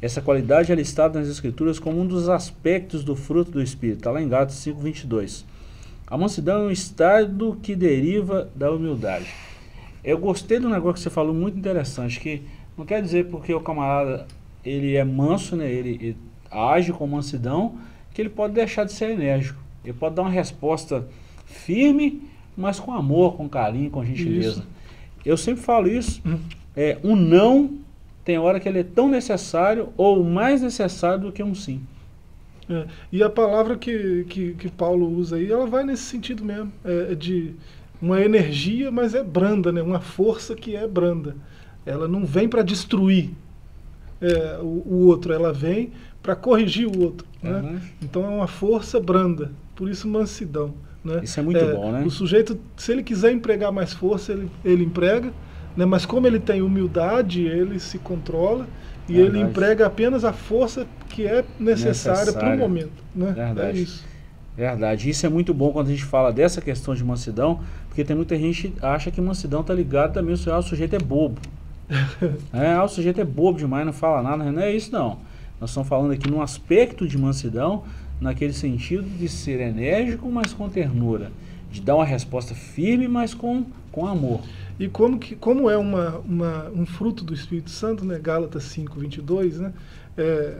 Essa 0.00 0.22
qualidade 0.22 0.72
é 0.72 0.74
listada 0.74 1.18
nas 1.18 1.28
Escrituras 1.28 1.78
como 1.78 2.00
um 2.00 2.06
dos 2.06 2.28
aspectos 2.28 3.04
do 3.04 3.14
fruto 3.14 3.50
do 3.50 3.62
Espírito, 3.62 3.98
está 3.98 4.10
lá 4.10 4.22
em 4.22 4.28
Gálatas 4.28 4.56
5, 4.56 4.80
22. 4.80 5.44
A 6.10 6.16
mansidão 6.16 6.62
é 6.62 6.66
um 6.68 6.70
estado 6.70 7.58
que 7.62 7.76
deriva 7.76 8.48
da 8.54 8.72
humildade. 8.72 9.26
Eu 10.02 10.16
gostei 10.16 10.58
do 10.58 10.68
negócio 10.68 10.94
que 10.94 11.00
você 11.00 11.10
falou, 11.10 11.34
muito 11.34 11.58
interessante, 11.58 12.18
que 12.18 12.42
não 12.78 12.86
quer 12.86 13.02
dizer 13.02 13.26
porque 13.26 13.52
o 13.52 13.60
camarada 13.60 14.26
ele 14.64 14.96
é 14.96 15.04
manso, 15.04 15.54
né, 15.54 15.70
ele, 15.70 15.90
ele 16.00 16.16
age 16.50 16.92
com 16.92 17.06
mansidão, 17.06 17.78
que 18.14 18.22
ele 18.22 18.30
pode 18.30 18.54
deixar 18.54 18.84
de 18.84 18.92
ser 18.92 19.10
enérgico. 19.10 19.60
Ele 19.84 19.92
pode 19.92 20.14
dar 20.14 20.22
uma 20.22 20.30
resposta 20.30 21.06
firme, 21.44 22.22
mas 22.56 22.80
com 22.80 22.92
amor, 22.92 23.36
com 23.36 23.46
carinho, 23.46 23.90
com 23.90 24.02
gentileza. 24.02 24.60
Isso. 24.60 24.66
Eu 25.26 25.36
sempre 25.36 25.62
falo 25.62 25.88
isso. 25.88 26.22
Hum. 26.24 26.38
É, 26.74 26.98
um 27.04 27.14
não 27.14 27.78
tem 28.24 28.38
hora 28.38 28.58
que 28.58 28.68
ele 28.68 28.80
é 28.80 28.84
tão 28.84 29.08
necessário 29.08 29.90
ou 29.96 30.24
mais 30.24 30.62
necessário 30.62 31.20
do 31.20 31.32
que 31.32 31.42
um 31.42 31.54
sim. 31.54 31.82
É, 32.70 32.86
e 33.10 33.22
a 33.22 33.30
palavra 33.30 33.76
que, 33.76 34.24
que, 34.28 34.52
que, 34.54 34.68
Paulo 34.68 35.08
usa 35.10 35.36
aí, 35.36 35.50
ela 35.50 35.66
vai 35.66 35.84
nesse 35.84 36.02
sentido 36.02 36.44
mesmo, 36.44 36.70
é, 36.84 37.12
é 37.12 37.14
de 37.14 37.54
uma 38.00 38.20
energia, 38.20 38.90
mas 38.90 39.14
é 39.14 39.24
branda, 39.24 39.72
né? 39.72 39.82
uma 39.82 40.00
força 40.00 40.54
que 40.54 40.76
é 40.76 40.86
branda. 40.86 41.34
Ela 41.86 42.06
não 42.06 42.24
vem 42.24 42.48
para 42.48 42.62
destruir 42.62 43.30
é, 44.20 44.58
o, 44.60 44.82
o, 44.86 45.06
outro, 45.06 45.32
ela 45.32 45.52
vem 45.52 45.92
para 46.22 46.36
corrigir 46.36 46.86
o 46.86 47.02
outro. 47.02 47.26
Né? 47.42 47.58
Uhum. 47.58 47.80
Então 48.02 48.24
é 48.24 48.28
uma 48.28 48.46
força 48.46 49.00
branda, 49.00 49.50
por 49.74 49.88
isso 49.88 50.06
mansidão. 50.06 50.74
Né? 51.02 51.20
Isso 51.22 51.40
é 51.40 51.42
muito 51.42 51.58
é, 51.58 51.72
bom, 51.72 51.92
né? 51.92 52.04
O 52.04 52.10
sujeito, 52.10 52.58
se 52.76 52.92
ele 52.92 53.02
quiser 53.02 53.32
empregar 53.32 53.72
mais 53.72 53.92
força, 53.92 54.32
ele, 54.32 54.50
ele 54.64 54.84
emprega, 54.84 55.32
né? 55.76 55.86
mas 55.86 56.04
como 56.04 56.26
ele 56.26 56.38
tem 56.38 56.60
humildade, 56.60 57.42
ele 57.42 57.80
se 57.80 57.98
controla 57.98 58.66
e 59.08 59.14
Verdade. 59.14 59.36
ele 59.36 59.44
emprega 59.44 59.86
apenas 59.86 60.24
a 60.24 60.32
força 60.32 60.86
que 61.08 61.26
é 61.26 61.44
necessária 61.58 62.32
para 62.32 62.54
o 62.54 62.58
momento. 62.58 63.02
Né? 63.14 63.32
Verdade. 63.32 63.78
É 63.78 63.82
isso. 63.82 64.04
Verdade. 64.56 65.08
Isso 65.08 65.24
é 65.24 65.28
muito 65.28 65.54
bom 65.54 65.72
quando 65.72 65.86
a 65.86 65.90
gente 65.90 66.04
fala 66.04 66.32
dessa 66.32 66.60
questão 66.60 66.94
de 66.94 67.02
mansidão, 67.02 67.60
porque 67.88 68.04
tem 68.04 68.14
muita 68.14 68.36
gente 68.36 68.68
que 68.68 68.84
acha 68.84 69.10
que 69.10 69.20
mansidão 69.20 69.62
está 69.62 69.72
ligado 69.72 70.12
também 70.12 70.34
ao 70.46 70.54
ah, 70.54 70.58
o 70.58 70.62
sujeito 70.62 70.94
é 70.94 70.98
bobo. 70.98 71.40
é, 72.52 72.72
ah, 72.72 72.84
o 72.84 72.88
sujeito 72.88 73.20
é 73.20 73.24
bobo 73.24 73.58
demais, 73.58 73.86
não 73.86 73.92
fala 73.92 74.22
nada. 74.22 74.50
Não 74.50 74.62
é 74.62 74.74
isso 74.74 74.92
não. 74.92 75.18
Nós 75.60 75.70
estamos 75.70 75.88
falando 75.88 76.12
aqui 76.12 76.30
num 76.30 76.42
aspecto 76.42 77.08
de 77.08 77.16
mansidão, 77.16 77.84
naquele 78.20 78.52
sentido 78.52 79.04
de 79.04 79.28
ser 79.28 79.60
enérgico, 79.60 80.30
mas 80.30 80.52
com 80.52 80.68
ternura. 80.68 81.32
De 81.70 81.80
dar 81.80 81.96
uma 81.96 82.04
resposta 82.04 82.54
firme, 82.54 83.08
mas 83.08 83.34
com, 83.34 83.64
com 83.90 84.06
amor. 84.06 84.40
E 84.78 84.88
como, 84.88 85.18
que, 85.18 85.34
como 85.34 85.68
é 85.68 85.76
uma, 85.76 86.18
uma, 86.18 86.70
um 86.70 86.86
fruto 86.86 87.24
do 87.24 87.34
Espírito 87.34 87.70
Santo, 87.70 88.04
né? 88.04 88.18
Gálatas 88.18 88.64
5, 88.64 88.98
22, 88.98 89.58
né? 89.58 89.72
É, 90.16 90.56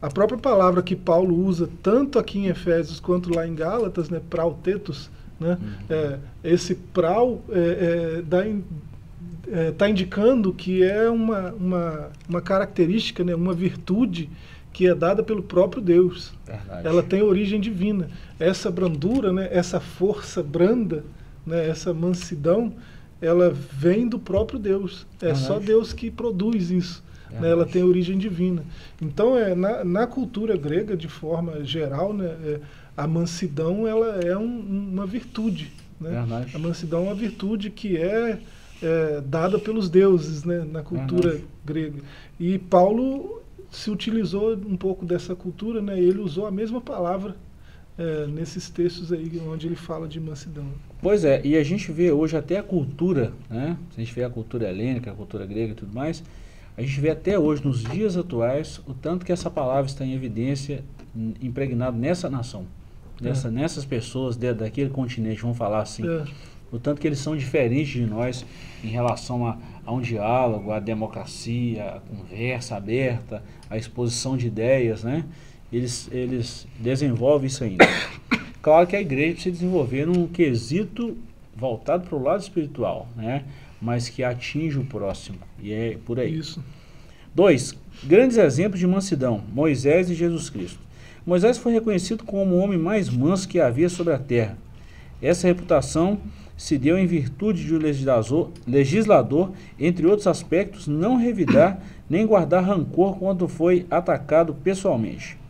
a 0.00 0.10
própria 0.10 0.38
palavra 0.38 0.82
que 0.82 0.96
Paulo 0.96 1.34
usa, 1.46 1.68
tanto 1.82 2.18
aqui 2.18 2.40
em 2.40 2.46
Efésios 2.46 2.98
quanto 2.98 3.32
lá 3.32 3.46
em 3.46 3.54
Gálatas, 3.54 4.10
né? 4.10 4.20
Prautetos, 4.28 5.10
né? 5.38 5.58
Uhum. 5.60 5.68
É, 5.88 6.18
esse 6.42 6.74
prau 6.74 7.42
é, 7.50 8.22
é, 8.26 9.68
está 9.68 9.86
é, 9.86 9.90
indicando 9.90 10.52
que 10.52 10.82
é 10.82 11.08
uma, 11.08 11.52
uma, 11.52 12.10
uma 12.28 12.40
característica, 12.40 13.22
né? 13.22 13.34
uma 13.34 13.54
virtude 13.54 14.30
que 14.72 14.86
é 14.86 14.94
dada 14.94 15.22
pelo 15.22 15.42
próprio 15.42 15.82
Deus. 15.82 16.32
Verdade. 16.46 16.86
Ela 16.86 17.02
tem 17.02 17.22
origem 17.22 17.60
divina. 17.60 18.08
Essa 18.40 18.70
brandura, 18.70 19.32
né, 19.32 19.48
essa 19.52 19.78
força 19.78 20.42
branda, 20.42 21.04
né, 21.46 21.68
essa 21.68 21.92
mansidão, 21.92 22.72
ela 23.22 23.50
vem 23.50 24.08
do 24.08 24.18
próprio 24.18 24.58
Deus. 24.58 25.06
É 25.20 25.26
Verdade. 25.26 25.46
só 25.46 25.58
Deus 25.60 25.92
que 25.92 26.10
produz 26.10 26.70
isso. 26.70 27.02
Né, 27.30 27.48
ela 27.50 27.64
tem 27.64 27.82
origem 27.82 28.18
divina. 28.18 28.62
Então, 29.00 29.38
é, 29.38 29.54
na, 29.54 29.82
na 29.82 30.06
cultura 30.06 30.54
grega, 30.54 30.94
de 30.94 31.08
forma 31.08 31.64
geral, 31.64 32.12
né, 32.12 32.26
é, 32.44 32.60
a 32.94 33.06
mansidão 33.06 33.86
ela 33.86 34.20
é 34.20 34.36
um, 34.36 34.60
uma 34.92 35.06
virtude. 35.06 35.72
Né? 35.98 36.46
A 36.54 36.58
mansidão 36.58 37.00
é 37.00 37.02
uma 37.04 37.14
virtude 37.14 37.70
que 37.70 37.96
é, 37.96 38.38
é 38.82 39.22
dada 39.24 39.58
pelos 39.58 39.88
deuses 39.88 40.44
né, 40.44 40.66
na 40.70 40.82
cultura 40.82 41.40
grega. 41.64 42.02
E 42.38 42.58
Paulo 42.58 43.40
se 43.70 43.90
utilizou 43.90 44.52
um 44.52 44.76
pouco 44.76 45.06
dessa 45.06 45.34
cultura, 45.34 45.80
né? 45.80 45.98
ele 45.98 46.18
usou 46.18 46.46
a 46.46 46.50
mesma 46.50 46.82
palavra 46.82 47.34
é, 47.98 48.26
nesses 48.26 48.70
textos 48.70 49.12
aí 49.12 49.40
onde 49.46 49.66
ele 49.66 49.76
fala 49.76 50.08
de 50.08 50.18
mansidão. 50.18 50.66
Pois 51.00 51.24
é, 51.24 51.40
e 51.44 51.56
a 51.56 51.62
gente 51.64 51.90
vê 51.92 52.10
hoje 52.10 52.36
até 52.36 52.58
a 52.58 52.62
cultura, 52.62 53.32
né? 53.50 53.76
Se 53.90 54.00
a 54.00 54.04
gente 54.04 54.14
vê 54.14 54.24
a 54.24 54.30
cultura 54.30 54.68
helênica, 54.68 55.10
a 55.10 55.14
cultura 55.14 55.44
grega 55.44 55.72
e 55.72 55.74
tudo 55.74 55.92
mais, 55.92 56.22
a 56.76 56.80
gente 56.80 57.00
vê 57.00 57.10
até 57.10 57.38
hoje, 57.38 57.62
nos 57.64 57.82
dias 57.82 58.16
atuais, 58.16 58.80
o 58.86 58.94
tanto 58.94 59.26
que 59.26 59.32
essa 59.32 59.50
palavra 59.50 59.90
está 59.90 60.04
em 60.04 60.14
evidência, 60.14 60.82
impregnado 61.40 61.98
nessa 61.98 62.30
nação, 62.30 62.66
nessa, 63.20 63.48
é. 63.48 63.50
nessas 63.50 63.84
pessoas 63.84 64.36
de, 64.36 64.54
daquele 64.54 64.88
continente, 64.88 65.42
vamos 65.42 65.58
falar 65.58 65.82
assim. 65.82 66.06
É. 66.08 66.24
O 66.72 66.78
tanto 66.78 67.02
que 67.02 67.06
eles 67.06 67.18
são 67.18 67.36
diferentes 67.36 67.92
de 67.92 68.06
nós 68.06 68.46
em 68.82 68.88
relação 68.88 69.46
a, 69.46 69.58
a 69.84 69.92
um 69.92 70.00
diálogo, 70.00 70.72
a 70.72 70.80
democracia, 70.80 71.84
a 71.84 72.00
conversa 72.00 72.76
aberta, 72.76 73.42
a 73.68 73.76
exposição 73.76 74.38
de 74.38 74.46
ideias, 74.46 75.04
né? 75.04 75.26
Eles, 75.72 76.08
eles 76.12 76.66
desenvolvem 76.78 77.46
isso 77.46 77.64
ainda. 77.64 77.86
Claro 78.60 78.86
que 78.86 78.94
a 78.94 79.00
igreja 79.00 79.32
precisa 79.32 79.54
desenvolver 79.54 80.08
um 80.08 80.28
quesito 80.28 81.16
voltado 81.56 82.08
para 82.08 82.16
o 82.16 82.22
lado 82.22 82.40
espiritual, 82.40 83.08
né? 83.16 83.44
mas 83.80 84.08
que 84.08 84.22
atinge 84.22 84.78
o 84.78 84.84
próximo. 84.84 85.38
E 85.60 85.72
é 85.72 85.98
por 86.04 86.20
aí. 86.20 86.38
Isso. 86.38 86.62
Dois, 87.34 87.74
grandes 88.04 88.36
exemplos 88.36 88.78
de 88.78 88.86
mansidão: 88.86 89.42
Moisés 89.52 90.08
e 90.10 90.14
Jesus 90.14 90.48
Cristo. 90.48 90.78
Moisés 91.26 91.58
foi 91.58 91.72
reconhecido 91.72 92.24
como 92.24 92.54
o 92.54 92.58
homem 92.58 92.78
mais 92.78 93.08
manso 93.08 93.48
que 93.48 93.58
havia 93.58 93.88
sobre 93.88 94.12
a 94.12 94.18
terra. 94.18 94.56
Essa 95.20 95.46
reputação 95.46 96.18
se 96.56 96.76
deu 96.78 96.98
em 96.98 97.06
virtude 97.06 97.64
de 97.64 97.74
o 97.74 97.78
legislador, 97.78 98.50
legislador, 98.66 99.52
entre 99.78 100.06
outros 100.06 100.26
aspectos, 100.26 100.86
não 100.86 101.16
revidar 101.16 101.80
nem 102.08 102.26
guardar 102.26 102.62
rancor 102.62 103.16
quando 103.16 103.48
foi 103.48 103.86
atacado 103.90 104.54
pessoalmente. 104.54 105.41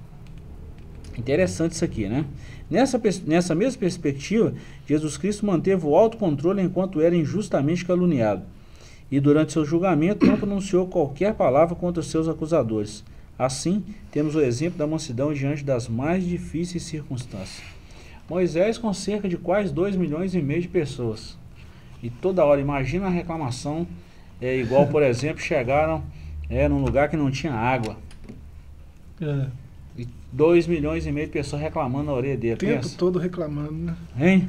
Interessante 1.18 1.72
isso 1.72 1.84
aqui, 1.84 2.08
né? 2.08 2.24
Nessa, 2.70 3.00
nessa 3.26 3.54
mesma 3.54 3.78
perspectiva, 3.78 4.54
Jesus 4.86 5.18
Cristo 5.18 5.44
manteve 5.44 5.84
o 5.86 5.94
autocontrole 5.94 6.62
enquanto 6.62 7.00
era 7.00 7.14
injustamente 7.14 7.84
caluniado. 7.84 8.42
E 9.10 9.20
durante 9.20 9.52
seu 9.52 9.64
julgamento 9.64 10.24
não 10.24 10.38
pronunciou 10.38 10.86
qualquer 10.86 11.34
palavra 11.34 11.74
contra 11.74 12.00
os 12.00 12.10
seus 12.10 12.28
acusadores. 12.28 13.04
Assim, 13.38 13.84
temos 14.10 14.34
o 14.34 14.40
exemplo 14.40 14.78
da 14.78 14.86
mansidão 14.86 15.34
diante 15.34 15.64
das 15.64 15.86
mais 15.88 16.24
difíceis 16.24 16.84
circunstâncias. 16.84 17.62
Moisés 18.28 18.78
com 18.78 18.92
cerca 18.94 19.28
de 19.28 19.36
quase 19.36 19.72
2 19.72 19.96
milhões 19.96 20.34
e 20.34 20.40
meio 20.40 20.62
de 20.62 20.68
pessoas. 20.68 21.36
E 22.02 22.08
toda 22.08 22.44
hora, 22.44 22.60
imagina 22.60 23.06
a 23.06 23.10
reclamação, 23.10 23.86
é 24.40 24.56
igual, 24.56 24.86
por 24.86 25.02
exemplo, 25.04 25.42
chegaram 25.42 26.02
é, 26.48 26.66
num 26.68 26.82
lugar 26.82 27.10
que 27.10 27.16
não 27.16 27.30
tinha 27.30 27.52
água. 27.52 27.96
É. 29.20 29.46
2 30.32 30.66
milhões 30.66 31.06
e 31.06 31.12
meio 31.12 31.26
de 31.26 31.32
pessoas 31.32 31.60
reclamando 31.60 32.06
na 32.06 32.12
orelha 32.12 32.36
dele. 32.36 32.54
O 32.54 32.58
tempo 32.58 32.82
pensa. 32.82 32.96
todo 32.98 33.18
reclamando, 33.18 33.72
né? 33.72 33.96
Hein? 34.18 34.48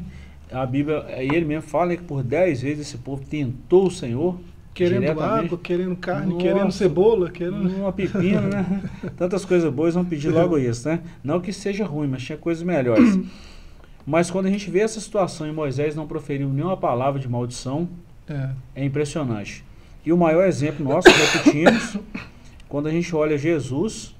A 0.51 0.65
Bíblia, 0.65 1.05
ele 1.17 1.45
mesmo 1.45 1.67
fala 1.67 1.95
que 1.95 2.03
por 2.03 2.23
10 2.23 2.61
vezes 2.61 2.87
esse 2.87 2.97
povo 2.97 3.23
tentou 3.25 3.87
o 3.87 3.91
Senhor. 3.91 4.39
Querendo 4.73 5.21
água, 5.21 5.57
querendo 5.61 5.95
carne, 5.95 6.33
Nossa, 6.33 6.41
querendo 6.47 6.71
cebola, 6.71 7.29
querendo. 7.29 7.69
Uma 7.69 7.93
pepina, 7.93 8.41
né? 8.41 8.83
Tantas 9.15 9.45
coisas 9.45 9.71
boas, 9.71 9.93
vão 9.93 10.03
pedir 10.03 10.29
logo 10.29 10.57
isso, 10.57 10.87
né? 10.87 11.01
Não 11.23 11.39
que 11.39 11.53
seja 11.53 11.85
ruim, 11.85 12.07
mas 12.07 12.23
tinha 12.23 12.37
coisas 12.37 12.63
melhores. 12.63 13.19
mas 14.05 14.31
quando 14.31 14.47
a 14.47 14.49
gente 14.49 14.71
vê 14.71 14.79
essa 14.79 14.99
situação 14.99 15.47
e 15.47 15.51
Moisés 15.51 15.95
não 15.95 16.07
proferiu 16.07 16.49
nenhuma 16.49 16.75
palavra 16.75 17.19
de 17.19 17.29
maldição, 17.29 17.87
é, 18.27 18.49
é 18.75 18.83
impressionante. 18.83 19.63
E 20.03 20.11
o 20.11 20.17
maior 20.17 20.45
exemplo 20.45 20.83
nosso, 20.83 21.07
repetimos, 21.07 21.97
quando 22.67 22.87
a 22.87 22.91
gente 22.91 23.15
olha 23.15 23.37
Jesus, 23.37 24.15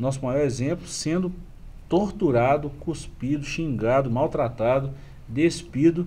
nosso 0.00 0.24
maior 0.24 0.40
exemplo, 0.40 0.86
sendo 0.86 1.32
torturado, 1.88 2.70
cuspido, 2.80 3.44
xingado, 3.44 4.10
maltratado, 4.10 4.90
despido 5.28 6.06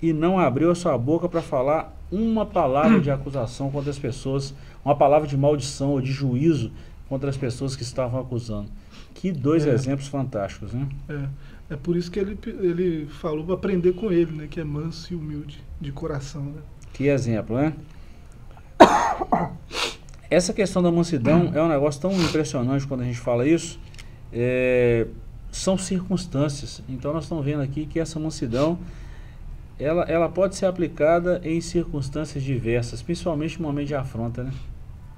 e 0.00 0.12
não 0.12 0.38
abriu 0.38 0.70
a 0.70 0.74
sua 0.74 0.96
boca 0.96 1.28
para 1.28 1.42
falar 1.42 1.96
uma 2.10 2.46
palavra 2.46 3.00
de 3.00 3.10
acusação 3.10 3.70
contra 3.70 3.90
as 3.90 3.98
pessoas, 3.98 4.54
uma 4.84 4.96
palavra 4.96 5.28
de 5.28 5.36
maldição 5.36 5.90
ou 5.90 6.00
de 6.00 6.10
juízo 6.10 6.70
contra 7.08 7.28
as 7.28 7.36
pessoas 7.36 7.76
que 7.76 7.82
estavam 7.82 8.20
acusando. 8.20 8.70
Que 9.14 9.32
dois 9.32 9.66
é. 9.66 9.70
exemplos 9.70 10.08
fantásticos, 10.08 10.72
né? 10.72 10.88
É. 11.08 11.74
é 11.74 11.76
por 11.76 11.96
isso 11.96 12.10
que 12.10 12.20
ele, 12.20 12.38
ele 12.60 13.06
falou 13.06 13.44
para 13.44 13.54
aprender 13.54 13.92
com 13.92 14.12
ele, 14.12 14.32
né? 14.32 14.46
Que 14.48 14.60
é 14.60 14.64
manso 14.64 15.12
e 15.12 15.16
humilde 15.16 15.60
de 15.80 15.90
coração, 15.90 16.44
né? 16.44 16.62
Que 16.92 17.08
exemplo, 17.08 17.56
né? 17.56 17.74
Essa 20.30 20.52
questão 20.52 20.82
da 20.82 20.90
mansidão 20.92 21.52
é 21.54 21.62
um 21.62 21.68
negócio 21.68 22.00
tão 22.00 22.12
impressionante 22.12 22.86
quando 22.86 23.00
a 23.00 23.04
gente 23.04 23.18
fala 23.18 23.46
isso. 23.48 23.78
É, 24.32 25.06
são 25.50 25.78
circunstâncias. 25.78 26.82
Então 26.88 27.12
nós 27.12 27.24
estamos 27.24 27.44
vendo 27.44 27.62
aqui 27.62 27.86
que 27.86 27.98
essa 27.98 28.20
mansidão 28.20 28.78
ela, 29.78 30.02
ela 30.04 30.28
pode 30.28 30.56
ser 30.56 30.66
aplicada 30.66 31.40
em 31.44 31.60
circunstâncias 31.60 32.42
diversas, 32.42 33.00
principalmente 33.00 33.60
no 33.60 33.68
momento 33.68 33.88
de 33.88 33.94
afronta, 33.94 34.42
né? 34.42 34.52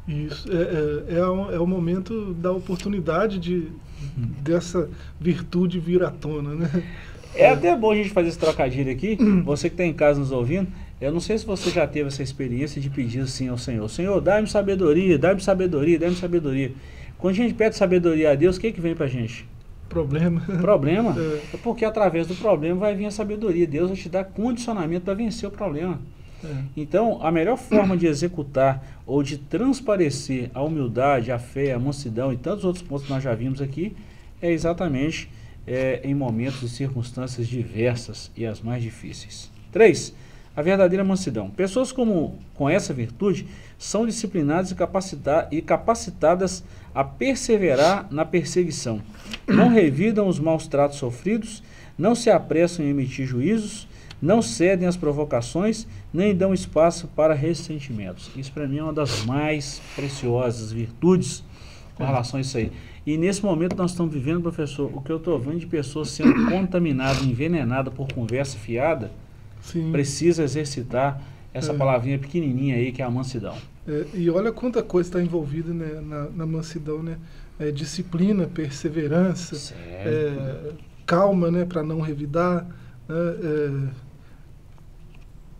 Isso, 0.06 0.48
é, 0.50 1.14
é, 1.14 1.18
é, 1.18 1.26
um, 1.26 1.50
é 1.52 1.58
o 1.58 1.66
momento 1.66 2.34
da 2.34 2.52
oportunidade 2.52 3.38
de, 3.38 3.68
dessa 4.42 4.88
virtude 5.20 5.78
vir 5.78 6.02
à 6.02 6.10
tona, 6.10 6.54
né? 6.54 6.84
É, 7.34 7.44
é 7.44 7.50
até 7.50 7.76
bom 7.76 7.92
a 7.92 7.94
gente 7.94 8.10
fazer 8.10 8.28
esse 8.28 8.38
trocadilho 8.38 8.90
aqui, 8.90 9.16
você 9.44 9.68
que 9.68 9.74
está 9.74 9.84
em 9.84 9.92
casa 9.92 10.18
nos 10.18 10.32
ouvindo, 10.32 10.68
eu 11.00 11.12
não 11.12 11.20
sei 11.20 11.38
se 11.38 11.46
você 11.46 11.70
já 11.70 11.86
teve 11.86 12.08
essa 12.08 12.22
experiência 12.22 12.80
de 12.80 12.90
pedir 12.90 13.20
assim 13.20 13.48
ao 13.48 13.56
Senhor: 13.56 13.88
Senhor, 13.88 14.20
dá-me 14.20 14.46
sabedoria, 14.46 15.18
dá-me 15.18 15.40
sabedoria, 15.40 15.98
dá-me 15.98 16.16
sabedoria. 16.16 16.72
Quando 17.16 17.34
a 17.34 17.36
gente 17.36 17.54
pede 17.54 17.76
sabedoria 17.76 18.32
a 18.32 18.34
Deus, 18.34 18.56
o 18.56 18.60
que, 18.60 18.72
que 18.72 18.80
vem 18.80 18.94
para 18.94 19.06
a 19.06 19.08
gente? 19.08 19.46
Problema. 19.88 20.40
Problema? 20.60 21.16
É. 21.20 21.54
é. 21.54 21.58
porque 21.62 21.84
através 21.84 22.26
do 22.26 22.34
problema 22.34 22.80
vai 22.80 22.94
vir 22.94 23.06
a 23.06 23.10
sabedoria. 23.10 23.66
Deus 23.66 23.88
vai 23.88 23.96
te 23.96 24.08
dar 24.08 24.24
condicionamento 24.24 25.04
para 25.04 25.14
vencer 25.14 25.48
o 25.48 25.52
problema. 25.52 26.00
É. 26.44 26.48
Então, 26.76 27.18
a 27.22 27.30
melhor 27.30 27.56
forma 27.56 27.96
de 27.96 28.06
executar 28.06 29.02
ou 29.06 29.22
de 29.22 29.36
transparecer 29.36 30.50
a 30.54 30.62
humildade, 30.62 31.32
a 31.32 31.38
fé, 31.38 31.72
a 31.72 31.78
mansidão 31.78 32.32
e 32.32 32.36
tantos 32.36 32.64
outros 32.64 32.82
pontos 32.82 33.06
que 33.06 33.12
nós 33.12 33.22
já 33.22 33.34
vimos 33.34 33.60
aqui 33.60 33.94
é 34.40 34.50
exatamente 34.50 35.28
é, 35.66 36.00
em 36.04 36.14
momentos 36.14 36.62
e 36.62 36.68
circunstâncias 36.68 37.46
diversas 37.46 38.30
e 38.36 38.46
as 38.46 38.60
mais 38.60 38.82
difíceis. 38.82 39.50
Três, 39.70 40.14
a 40.54 40.62
verdadeira 40.62 41.04
mansidão. 41.04 41.50
Pessoas 41.50 41.92
como, 41.92 42.38
com 42.54 42.68
essa 42.68 42.92
virtude 42.92 43.46
são 43.78 44.06
disciplinadas 44.06 44.70
e, 44.70 44.74
capacita 44.74 45.48
e 45.50 45.62
capacitadas 45.62 46.64
a 46.94 47.04
perseverar 47.04 48.06
na 48.10 48.24
perseguição. 48.24 49.00
Não 49.46 49.68
revidam 49.68 50.26
os 50.26 50.38
maus 50.38 50.66
tratos 50.66 50.98
sofridos, 50.98 51.62
não 51.96 52.14
se 52.14 52.30
apressam 52.30 52.84
em 52.84 52.88
emitir 52.88 53.26
juízos, 53.26 53.88
não 54.20 54.42
cedem 54.42 54.86
às 54.86 54.96
provocações, 54.96 55.86
nem 56.12 56.34
dão 56.34 56.52
espaço 56.52 57.08
para 57.08 57.32
ressentimentos. 57.32 58.30
Isso 58.36 58.52
para 58.52 58.66
mim 58.66 58.78
é 58.78 58.82
uma 58.82 58.92
das 58.92 59.24
mais 59.24 59.80
preciosas 59.94 60.72
virtudes 60.72 61.42
com 61.94 62.04
relação 62.04 62.38
a 62.38 62.40
isso 62.40 62.58
aí. 62.58 62.70
E 63.06 63.16
nesse 63.16 63.42
momento 63.42 63.76
nós 63.76 63.92
estamos 63.92 64.12
vivendo, 64.12 64.42
professor, 64.42 64.90
o 64.94 65.00
que 65.00 65.10
eu 65.10 65.16
estou 65.16 65.38
vendo 65.38 65.58
de 65.58 65.66
pessoas 65.66 66.10
sendo 66.10 66.50
contaminadas, 66.50 67.22
envenenadas 67.22 67.92
por 67.94 68.12
conversa 68.12 68.58
fiada, 68.58 69.10
Sim. 69.62 69.92
precisa 69.92 70.42
exercitar 70.42 71.22
essa 71.52 71.72
é. 71.72 71.76
palavrinha 71.76 72.18
pequenininha 72.18 72.76
aí 72.76 72.92
que 72.92 73.02
é 73.02 73.04
a 73.04 73.10
mansidão. 73.10 73.56
É, 73.86 74.06
e 74.14 74.30
olha 74.30 74.52
quanta 74.52 74.82
coisa 74.82 75.08
está 75.08 75.22
envolvida 75.22 75.72
né, 75.72 76.00
na, 76.00 76.30
na, 76.30 76.46
mansidão, 76.46 77.02
né? 77.02 77.18
É, 77.58 77.70
disciplina, 77.70 78.46
perseverança, 78.46 79.74
é, 79.76 80.72
calma, 81.04 81.50
né, 81.50 81.66
para 81.66 81.82
não 81.82 82.00
revidar, 82.00 82.64
né, 83.06 83.14
é, 83.42 83.88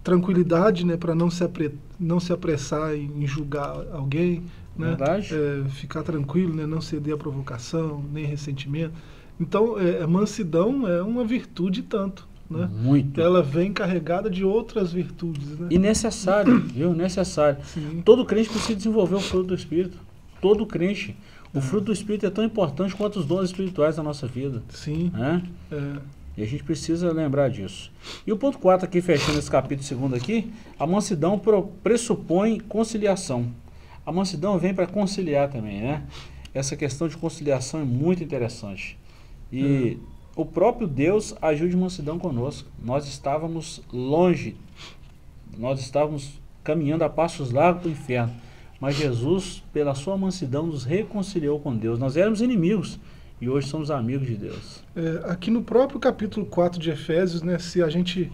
tranquilidade, 0.02 0.86
né, 0.86 0.96
para 0.96 1.14
não 1.14 1.30
se 1.30 1.44
apre, 1.44 1.74
não 1.98 2.18
se 2.18 2.32
apressar 2.32 2.94
em, 2.94 3.26
julgar 3.26 3.84
alguém, 3.92 4.44
né? 4.78 4.96
É, 5.30 5.68
ficar 5.68 6.02
tranquilo, 6.02 6.54
né, 6.54 6.64
não 6.64 6.80
ceder 6.80 7.14
à 7.14 7.18
provocação, 7.18 8.02
nem 8.10 8.24
ressentimento. 8.24 8.94
Então, 9.38 9.74
a 10.02 10.06
mansidão 10.06 10.88
é 10.88 11.02
uma 11.02 11.24
virtude 11.24 11.82
tanto. 11.82 12.29
Né? 12.50 12.68
Muito. 12.72 13.20
Ela 13.20 13.42
vem 13.42 13.72
carregada 13.72 14.28
de 14.28 14.44
outras 14.44 14.92
virtudes. 14.92 15.58
Né? 15.58 15.68
E 15.70 15.78
necessário, 15.78 16.58
viu? 16.66 16.92
Necessário. 16.92 17.64
Sim. 17.64 18.02
Todo 18.04 18.24
crente 18.24 18.48
precisa 18.48 18.74
desenvolver 18.74 19.14
o 19.14 19.20
fruto 19.20 19.48
do 19.48 19.54
Espírito. 19.54 19.96
Todo 20.40 20.66
crente. 20.66 21.16
O 21.54 21.58
é. 21.58 21.60
fruto 21.60 21.86
do 21.86 21.92
Espírito 21.92 22.26
é 22.26 22.30
tão 22.30 22.44
importante 22.44 22.94
quanto 22.94 23.20
os 23.20 23.24
dons 23.24 23.44
espirituais 23.44 23.96
da 23.96 24.02
nossa 24.02 24.26
vida. 24.26 24.62
Sim. 24.70 25.12
Né? 25.14 25.42
É. 25.70 26.20
E 26.36 26.42
a 26.42 26.46
gente 26.46 26.64
precisa 26.64 27.12
lembrar 27.12 27.50
disso. 27.50 27.92
E 28.26 28.32
o 28.32 28.36
ponto 28.36 28.58
4 28.58 28.86
aqui, 28.86 29.00
fechando 29.00 29.38
esse 29.38 29.50
capítulo 29.50 30.08
2 30.08 30.22
aqui, 30.22 30.50
a 30.78 30.86
mansidão 30.86 31.40
pressupõe 31.82 32.58
conciliação. 32.60 33.46
A 34.04 34.10
mansidão 34.10 34.58
vem 34.58 34.72
para 34.72 34.86
conciliar 34.86 35.50
também, 35.50 35.80
né? 35.82 36.02
Essa 36.54 36.76
questão 36.76 37.06
de 37.06 37.16
conciliação 37.16 37.80
é 37.80 37.84
muito 37.84 38.24
interessante. 38.24 38.98
E 39.52 39.98
hum. 40.00 40.19
O 40.36 40.44
próprio 40.44 40.86
Deus 40.86 41.34
agiu 41.40 41.68
de 41.68 41.76
mansidão 41.76 42.18
conosco. 42.18 42.68
Nós 42.82 43.06
estávamos 43.06 43.82
longe, 43.92 44.56
nós 45.58 45.80
estávamos 45.80 46.40
caminhando 46.62 47.04
a 47.04 47.08
passos 47.08 47.50
largos 47.50 47.82
para 47.82 47.88
o 47.88 47.92
inferno. 47.92 48.32
Mas 48.80 48.96
Jesus, 48.96 49.62
pela 49.72 49.94
sua 49.94 50.16
mansidão, 50.16 50.66
nos 50.66 50.84
reconciliou 50.84 51.60
com 51.60 51.76
Deus. 51.76 51.98
Nós 51.98 52.16
éramos 52.16 52.40
inimigos 52.40 52.98
e 53.40 53.48
hoje 53.48 53.68
somos 53.68 53.90
amigos 53.90 54.26
de 54.26 54.36
Deus. 54.36 54.82
É, 54.96 55.30
aqui 55.30 55.50
no 55.50 55.62
próprio 55.62 55.98
capítulo 56.00 56.46
4 56.46 56.80
de 56.80 56.90
Efésios, 56.90 57.42
né, 57.42 57.58
se 57.58 57.82
a 57.82 57.88
gente 57.88 58.30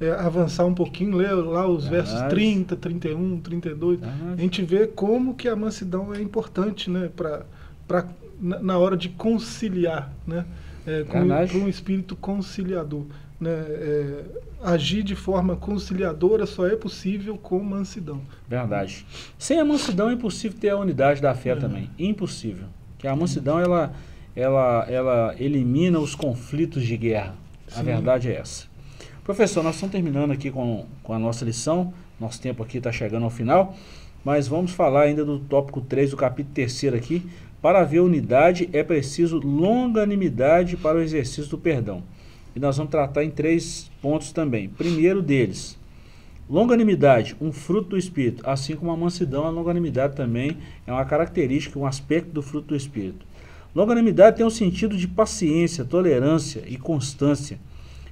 é, 0.00 0.10
avançar 0.12 0.64
um 0.64 0.74
pouquinho, 0.74 1.16
ler 1.16 1.32
lá 1.32 1.68
os 1.68 1.86
Verdade. 1.86 2.10
versos 2.12 2.28
30, 2.30 2.76
31, 2.76 3.40
32, 3.40 4.00
Verdade. 4.00 4.32
a 4.32 4.36
gente 4.36 4.62
vê 4.62 4.86
como 4.86 5.34
que 5.34 5.48
a 5.48 5.54
mansidão 5.54 6.14
é 6.14 6.20
importante 6.20 6.90
né, 6.90 7.10
pra, 7.14 7.44
pra, 7.86 8.08
na, 8.40 8.58
na 8.60 8.78
hora 8.78 8.96
de 8.96 9.10
conciliar, 9.10 10.12
né, 10.26 10.46
é, 10.90 11.04
com, 11.04 11.28
com 11.52 11.64
um 11.64 11.68
espírito 11.68 12.16
conciliador. 12.16 13.04
Né, 13.40 13.50
é, 13.50 14.24
agir 14.62 15.02
de 15.02 15.14
forma 15.14 15.56
conciliadora 15.56 16.44
só 16.44 16.66
é 16.66 16.76
possível 16.76 17.38
com 17.38 17.58
mansidão. 17.60 18.20
Verdade. 18.48 19.06
Sem 19.38 19.58
a 19.58 19.64
mansidão 19.64 20.10
é 20.10 20.14
impossível 20.14 20.58
ter 20.58 20.70
a 20.70 20.76
unidade 20.76 21.22
da 21.22 21.34
fé 21.34 21.50
é. 21.50 21.56
também. 21.56 21.90
Impossível. 21.98 22.66
Que 22.98 23.06
a 23.06 23.16
mansidão 23.16 23.58
ela, 23.58 23.94
ela, 24.36 24.86
ela 24.90 25.34
elimina 25.38 25.98
os 25.98 26.14
conflitos 26.14 26.82
de 26.82 26.96
guerra. 26.96 27.34
Sim. 27.68 27.80
A 27.80 27.82
verdade 27.82 28.30
é 28.30 28.36
essa. 28.36 28.66
Professor, 29.24 29.62
nós 29.62 29.76
estamos 29.76 29.92
terminando 29.92 30.32
aqui 30.32 30.50
com, 30.50 30.86
com 31.02 31.12
a 31.14 31.18
nossa 31.18 31.44
lição. 31.44 31.94
Nosso 32.18 32.40
tempo 32.40 32.62
aqui 32.62 32.78
está 32.78 32.92
chegando 32.92 33.24
ao 33.24 33.30
final. 33.30 33.74
Mas 34.22 34.46
vamos 34.46 34.72
falar 34.72 35.02
ainda 35.02 35.24
do 35.24 35.38
tópico 35.38 35.80
3 35.80 36.10
do 36.10 36.16
capítulo 36.16 36.52
3 36.54 36.84
aqui. 36.94 37.26
Para 37.62 37.80
haver 37.80 38.00
unidade 38.00 38.70
é 38.72 38.82
preciso 38.82 39.38
longanimidade 39.38 40.76
para 40.76 40.98
o 40.98 41.02
exercício 41.02 41.50
do 41.50 41.58
perdão. 41.58 42.02
E 42.56 42.58
nós 42.58 42.76
vamos 42.76 42.90
tratar 42.90 43.22
em 43.22 43.30
três 43.30 43.90
pontos 44.00 44.32
também. 44.32 44.68
Primeiro 44.68 45.20
deles, 45.20 45.78
longanimidade, 46.48 47.36
um 47.40 47.52
fruto 47.52 47.90
do 47.90 47.98
Espírito, 47.98 48.48
assim 48.48 48.74
como 48.74 48.90
a 48.90 48.96
mansidão, 48.96 49.44
a 49.44 49.50
longanimidade 49.50 50.16
também 50.16 50.56
é 50.86 50.92
uma 50.92 51.04
característica, 51.04 51.78
um 51.78 51.86
aspecto 51.86 52.30
do 52.30 52.42
fruto 52.42 52.68
do 52.68 52.76
Espírito. 52.76 53.26
Longanimidade 53.74 54.38
tem 54.38 54.46
um 54.46 54.50
sentido 54.50 54.96
de 54.96 55.06
paciência, 55.06 55.84
tolerância 55.84 56.64
e 56.66 56.76
constância. 56.76 57.58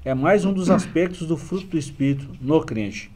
É 0.04 0.14
mais 0.14 0.44
um 0.44 0.52
dos 0.52 0.70
aspectos 0.70 1.26
do 1.26 1.36
fruto 1.36 1.66
do 1.68 1.78
Espírito 1.78 2.28
no 2.40 2.60
crente. 2.60 3.10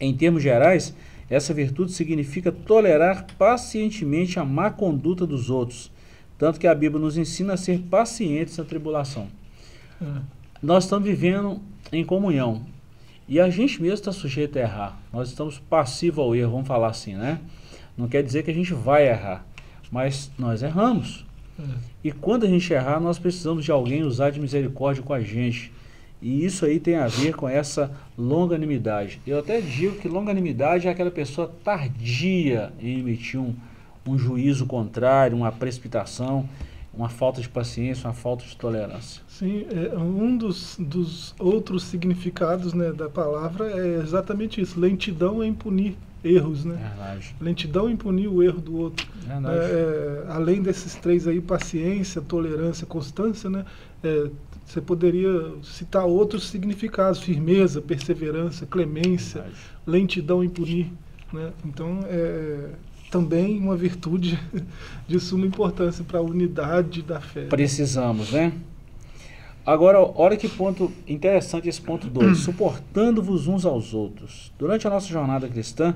Em 0.00 0.12
termos 0.14 0.42
gerais, 0.42 0.94
essa 1.28 1.52
virtude 1.52 1.92
significa 1.92 2.52
tolerar 2.52 3.26
pacientemente 3.38 4.38
a 4.38 4.44
má 4.44 4.70
conduta 4.70 5.26
dos 5.26 5.50
outros, 5.50 5.90
tanto 6.38 6.60
que 6.60 6.66
a 6.66 6.74
Bíblia 6.74 7.00
nos 7.00 7.16
ensina 7.16 7.54
a 7.54 7.56
ser 7.56 7.80
pacientes 7.80 8.56
na 8.56 8.64
tribulação. 8.64 9.28
Nós 10.62 10.84
estamos 10.84 11.08
vivendo 11.08 11.60
em 11.92 12.04
comunhão. 12.04 12.64
E 13.28 13.40
a 13.40 13.50
gente 13.50 13.82
mesmo 13.82 13.94
está 13.94 14.12
sujeito 14.12 14.56
a 14.56 14.62
errar. 14.62 15.00
Nós 15.12 15.28
estamos 15.28 15.58
passivos 15.58 16.24
ao 16.24 16.34
erro, 16.34 16.52
vamos 16.52 16.68
falar 16.68 16.88
assim, 16.88 17.14
né? 17.14 17.40
Não 17.96 18.06
quer 18.06 18.22
dizer 18.22 18.44
que 18.44 18.50
a 18.50 18.54
gente 18.54 18.72
vai 18.72 19.08
errar, 19.08 19.44
mas 19.90 20.30
nós 20.38 20.62
erramos. 20.62 21.24
É. 21.58 21.62
E 22.04 22.12
quando 22.12 22.44
a 22.44 22.48
gente 22.48 22.72
errar, 22.72 23.00
nós 23.00 23.18
precisamos 23.18 23.64
de 23.64 23.72
alguém 23.72 24.04
usar 24.04 24.30
de 24.30 24.38
misericórdia 24.38 25.02
com 25.02 25.12
a 25.12 25.20
gente. 25.20 25.72
E 26.20 26.44
isso 26.44 26.64
aí 26.64 26.80
tem 26.80 26.96
a 26.96 27.06
ver 27.06 27.34
com 27.34 27.48
essa 27.48 27.90
longanimidade. 28.16 29.20
Eu 29.26 29.38
até 29.38 29.60
digo 29.60 29.96
que 29.96 30.08
longanimidade 30.08 30.88
é 30.88 30.90
aquela 30.90 31.10
pessoa 31.10 31.52
tardia 31.62 32.72
em 32.80 33.00
emitir 33.00 33.38
um, 33.38 33.54
um 34.06 34.18
juízo 34.18 34.66
contrário, 34.66 35.36
uma 35.36 35.52
precipitação 35.52 36.48
uma 36.96 37.10
falta 37.10 37.42
de 37.42 37.48
paciência, 37.48 38.08
uma 38.08 38.14
falta 38.14 38.44
de 38.44 38.56
tolerância. 38.56 39.22
Sim, 39.28 39.66
é, 39.70 39.96
um 39.98 40.36
dos, 40.36 40.76
dos 40.78 41.34
outros 41.38 41.84
significados 41.84 42.72
né, 42.72 42.90
da 42.90 43.08
palavra 43.08 43.70
é 43.70 44.00
exatamente 44.00 44.60
isso, 44.60 44.80
lentidão 44.80 45.44
em 45.44 45.52
punir 45.52 45.96
erros, 46.24 46.64
né? 46.64 46.74
Verdade. 46.74 47.36
Lentidão 47.40 47.88
em 47.88 47.96
punir 47.96 48.28
o 48.28 48.42
erro 48.42 48.60
do 48.60 48.76
outro. 48.78 49.06
É, 49.28 50.24
é, 50.24 50.32
além 50.32 50.62
desses 50.62 50.94
três 50.94 51.28
aí, 51.28 51.40
paciência, 51.40 52.20
tolerância, 52.22 52.86
constância, 52.86 53.50
né? 53.50 53.64
É, 54.02 54.30
você 54.66 54.80
poderia 54.80 55.54
citar 55.62 56.04
outros 56.04 56.48
significados, 56.48 57.20
firmeza, 57.20 57.80
perseverança, 57.80 58.66
clemência, 58.66 59.42
Verdade. 59.42 59.64
lentidão 59.86 60.42
em 60.42 60.48
punir, 60.48 60.92
né? 61.32 61.52
Então, 61.64 62.00
é, 62.04 62.70
também 63.08 63.58
uma 63.60 63.76
virtude 63.76 64.38
de 65.06 65.20
suma 65.20 65.46
importância 65.46 66.02
para 66.02 66.18
a 66.18 66.22
unidade 66.22 67.00
da 67.00 67.20
fé. 67.20 67.46
Precisamos, 67.46 68.32
né? 68.32 68.52
Agora, 69.64 70.00
olha 70.00 70.36
que 70.36 70.48
ponto 70.48 70.92
interessante 71.06 71.68
esse 71.68 71.80
ponto 71.80 72.08
2. 72.08 72.38
Suportando-vos 72.42 73.46
uns 73.46 73.64
aos 73.64 73.94
outros. 73.94 74.52
Durante 74.58 74.86
a 74.86 74.90
nossa 74.90 75.06
jornada 75.06 75.48
cristã, 75.48 75.94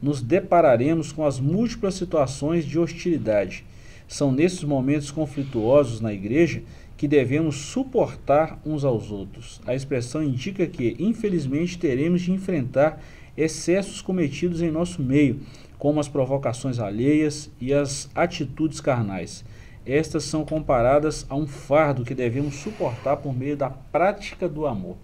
nos 0.00 0.22
depararemos 0.22 1.10
com 1.10 1.24
as 1.26 1.40
múltiplas 1.40 1.94
situações 1.94 2.64
de 2.64 2.78
hostilidade. 2.78 3.64
São 4.06 4.30
nesses 4.30 4.62
momentos 4.62 5.10
conflituosos 5.10 6.00
na 6.00 6.12
igreja 6.12 6.62
que 7.02 7.08
devemos 7.08 7.56
suportar 7.56 8.60
uns 8.64 8.84
aos 8.84 9.10
outros. 9.10 9.60
A 9.66 9.74
expressão 9.74 10.22
indica 10.22 10.64
que, 10.68 10.94
infelizmente, 11.00 11.76
teremos 11.76 12.22
de 12.22 12.30
enfrentar 12.30 13.02
excessos 13.36 14.00
cometidos 14.00 14.62
em 14.62 14.70
nosso 14.70 15.02
meio 15.02 15.40
como 15.80 15.98
as 15.98 16.06
provocações 16.06 16.78
alheias 16.78 17.50
e 17.60 17.74
as 17.74 18.08
atitudes 18.14 18.80
carnais. 18.80 19.44
Estas 19.84 20.22
são 20.22 20.44
comparadas 20.44 21.26
a 21.28 21.34
um 21.34 21.44
fardo 21.44 22.04
que 22.04 22.14
devemos 22.14 22.54
suportar 22.54 23.16
por 23.16 23.36
meio 23.36 23.56
da 23.56 23.68
prática 23.68 24.48
do 24.48 24.64
amor. 24.64 24.96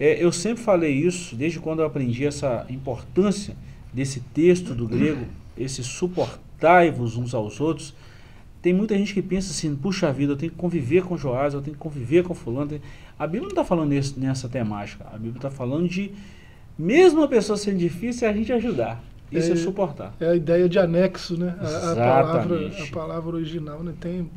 É, 0.00 0.24
eu 0.24 0.32
sempre 0.32 0.62
falei 0.62 0.94
isso, 0.94 1.36
desde 1.36 1.60
quando 1.60 1.80
eu 1.80 1.86
aprendi 1.86 2.24
essa 2.24 2.64
importância 2.70 3.54
desse 3.92 4.20
texto 4.20 4.74
do 4.74 4.88
grego, 4.88 5.26
esse 5.54 5.84
suportai-vos 5.84 7.18
uns 7.18 7.34
aos 7.34 7.60
outros. 7.60 7.94
Tem 8.64 8.72
muita 8.72 8.96
gente 8.96 9.12
que 9.12 9.20
pensa 9.20 9.50
assim, 9.50 9.76
puxa 9.76 10.10
vida, 10.10 10.32
eu 10.32 10.36
tenho 10.38 10.50
que 10.50 10.56
conviver 10.56 11.02
com 11.04 11.18
Joás, 11.18 11.52
eu 11.52 11.60
tenho 11.60 11.76
que 11.76 11.82
conviver 11.82 12.24
com 12.24 12.32
fulano. 12.32 12.80
A 13.18 13.26
Bíblia 13.26 13.42
não 13.42 13.48
está 13.50 13.62
falando 13.62 13.90
nesse, 13.90 14.18
nessa 14.18 14.48
temática. 14.48 15.04
A 15.12 15.18
Bíblia 15.18 15.36
está 15.36 15.50
falando 15.50 15.86
de, 15.86 16.12
mesmo 16.78 17.22
a 17.22 17.28
pessoa 17.28 17.58
sendo 17.58 17.76
difícil, 17.76 18.26
é 18.26 18.30
a 18.30 18.34
gente 18.34 18.50
ajudar. 18.54 19.04
Isso 19.30 19.50
é, 19.50 19.52
é, 19.52 19.56
suportar. 19.56 20.14
É 20.18 20.28
a 20.28 20.34
ideia 20.34 20.66
de 20.66 20.78
anexo, 20.78 21.36
né? 21.36 21.54
A, 21.60 21.92
a 21.92 21.94
palavra, 21.94 22.70
a 22.82 22.90
palavra 22.90 23.36
original 23.36 23.82
né? 23.82 23.92
tem, 24.00 24.30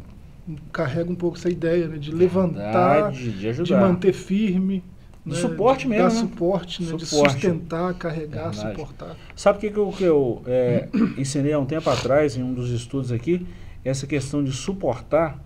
carrega 0.74 1.10
um 1.10 1.16
pouco 1.16 1.38
essa 1.38 1.50
ideia 1.50 1.88
né? 1.88 1.98
de 1.98 2.12
levantar, 2.12 3.13
de, 3.13 3.48
ajudar. 3.48 3.63
de 3.63 3.82
manter 3.82 4.12
firme. 4.12 4.84
De 5.26 5.36
né? 5.36 5.40
suporte 5.40 5.88
mesmo. 5.88 6.04
Dar 6.04 6.13
né? 6.13 6.20
suporte, 6.20 6.84
né? 6.84 6.90
suporte, 7.00 7.06
de 7.06 7.06
sustentar, 7.06 7.94
carregar, 7.94 8.50
Verdade. 8.50 8.72
suportar. 8.72 9.16
Sabe 9.38 9.58
o 9.58 9.62
que, 9.62 9.72
que 9.72 9.78
eu, 9.78 9.90
que 9.90 10.04
eu 10.04 10.42
é, 10.46 10.90
ensinei 11.18 11.54
há 11.54 11.60
um 11.60 11.66
tempo 11.66 11.90
atrás, 11.90 12.36
em 12.36 12.44
um 12.44 12.54
dos 12.54 12.70
estudos 12.72 13.10
aqui? 13.10 13.48
Essa 13.88 14.06
questão 14.06 14.43
de 14.43 14.52
suportar 14.52 15.41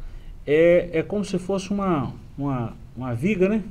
é, 0.47 0.89
é 0.93 1.04
como 1.04 1.23
se 1.23 1.38
fosse 1.38 1.69
uma, 1.69 2.12
uma, 2.36 2.73
uma 2.97 3.13
viga, 3.13 3.47
né? 3.47 3.62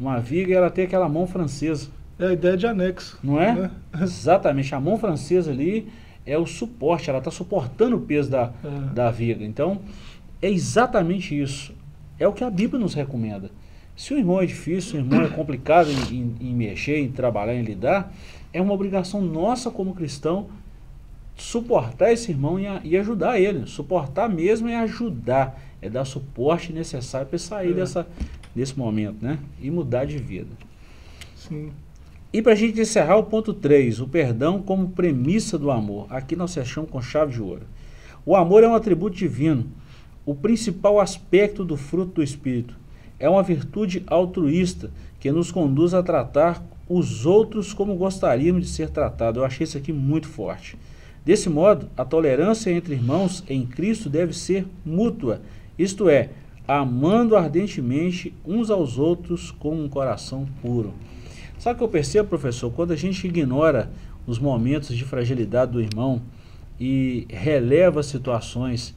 Uma 0.00 0.18
viga 0.20 0.54
ela 0.54 0.70
tem 0.70 0.86
aquela 0.86 1.06
mão 1.06 1.26
francesa. 1.26 1.90
É 2.18 2.28
a 2.28 2.32
ideia 2.32 2.56
de 2.56 2.66
anexo. 2.66 3.18
Não 3.22 3.38
é? 3.38 3.54
Né? 3.54 3.70
Exatamente. 4.00 4.74
A 4.74 4.80
mão 4.80 4.98
francesa 4.98 5.50
ali 5.50 5.86
é 6.24 6.38
o 6.38 6.46
suporte, 6.46 7.10
ela 7.10 7.18
está 7.18 7.30
suportando 7.30 7.96
o 7.96 8.00
peso 8.00 8.30
da, 8.30 8.50
é. 8.64 8.94
da 8.94 9.10
viga. 9.10 9.44
Então, 9.44 9.80
é 10.40 10.48
exatamente 10.48 11.38
isso. 11.38 11.74
É 12.18 12.26
o 12.26 12.32
que 12.32 12.42
a 12.42 12.48
Bíblia 12.48 12.80
nos 12.80 12.94
recomenda. 12.94 13.50
Se 13.94 14.14
o 14.14 14.16
irmão 14.16 14.40
é 14.40 14.46
difícil, 14.46 14.96
o 14.96 14.98
irmão 15.00 15.22
é 15.22 15.28
complicado 15.28 15.90
em, 15.90 16.16
em, 16.16 16.48
em 16.48 16.54
mexer, 16.54 17.00
em 17.00 17.12
trabalhar, 17.12 17.54
em 17.54 17.62
lidar, 17.62 18.10
é 18.50 18.62
uma 18.62 18.72
obrigação 18.72 19.20
nossa 19.20 19.70
como 19.70 19.94
cristão 19.94 20.48
suportar 21.36 22.12
esse 22.12 22.30
irmão 22.30 22.58
e, 22.58 22.64
e, 22.84 22.96
ajudar 22.96 23.40
ele. 23.40 23.66
Suportar 23.66 24.28
mesmo 24.28 24.68
é 24.68 24.76
ajudar, 24.76 25.60
é 25.82 25.88
dar 25.88 26.04
suporte 26.04 26.72
necessário 26.72 27.26
para 27.26 27.38
sair 27.38 27.72
é. 27.72 27.74
dessa, 27.74 28.06
desse 28.54 28.78
momento, 28.78 29.22
né? 29.22 29.38
E 29.60 29.70
mudar 29.70 30.04
de 30.04 30.18
vida. 30.18 30.50
Sim. 31.36 31.70
E 32.32 32.42
para 32.42 32.52
a 32.52 32.56
gente 32.56 32.80
encerrar 32.80 33.16
o 33.16 33.24
ponto 33.24 33.54
3, 33.54 34.00
o 34.00 34.08
perdão 34.08 34.60
como 34.60 34.88
premissa 34.88 35.56
do 35.56 35.70
amor. 35.70 36.06
Aqui 36.10 36.34
nós 36.34 36.52
fechamos 36.52 36.90
com 36.90 37.00
chave 37.00 37.32
de 37.32 37.40
ouro. 37.40 37.62
O 38.26 38.34
amor 38.34 38.64
é 38.64 38.68
um 38.68 38.74
atributo 38.74 39.16
divino, 39.16 39.66
o 40.26 40.34
principal 40.34 40.98
aspecto 40.98 41.64
do 41.64 41.76
fruto 41.76 42.14
do 42.14 42.22
Espírito. 42.22 42.74
É 43.20 43.28
uma 43.28 43.42
virtude 43.42 44.02
altruísta 44.06 44.90
que 45.20 45.30
nos 45.30 45.52
conduz 45.52 45.94
a 45.94 46.02
tratar 46.02 46.64
os 46.88 47.24
outros 47.24 47.72
como 47.72 47.94
gostaríamos 47.94 48.62
de 48.62 48.68
ser 48.68 48.90
tratados. 48.90 49.38
Eu 49.38 49.44
achei 49.44 49.64
isso 49.64 49.78
aqui 49.78 49.92
muito 49.92 50.26
forte. 50.26 50.76
Desse 51.24 51.48
modo, 51.48 51.88
a 51.96 52.04
tolerância 52.04 52.70
entre 52.70 52.94
irmãos 52.94 53.42
em 53.48 53.64
Cristo 53.64 54.10
deve 54.10 54.34
ser 54.34 54.66
mútua, 54.84 55.40
isto 55.78 56.08
é, 56.08 56.30
amando 56.68 57.34
ardentemente 57.34 58.34
uns 58.44 58.70
aos 58.70 58.98
outros 58.98 59.50
com 59.50 59.74
um 59.74 59.88
coração 59.88 60.46
puro. 60.60 60.92
Sabe 61.58 61.76
o 61.76 61.78
que 61.78 61.84
eu 61.84 61.88
percebo, 61.88 62.28
professor? 62.28 62.70
Quando 62.70 62.92
a 62.92 62.96
gente 62.96 63.26
ignora 63.26 63.90
os 64.26 64.38
momentos 64.38 64.94
de 64.94 65.04
fragilidade 65.04 65.72
do 65.72 65.80
irmão 65.80 66.20
e 66.78 67.26
releva 67.30 68.02
situações 68.02 68.94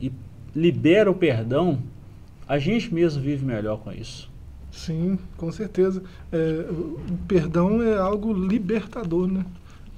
e 0.00 0.12
libera 0.54 1.10
o 1.10 1.14
perdão, 1.14 1.78
a 2.46 2.58
gente 2.58 2.92
mesmo 2.92 3.22
vive 3.22 3.44
melhor 3.44 3.78
com 3.78 3.92
isso. 3.92 4.30
Sim, 4.70 5.18
com 5.36 5.50
certeza. 5.50 6.02
É, 6.30 6.66
o 6.70 7.18
perdão 7.26 7.82
é 7.82 7.96
algo 7.96 8.32
libertador, 8.32 9.26
né? 9.26 9.44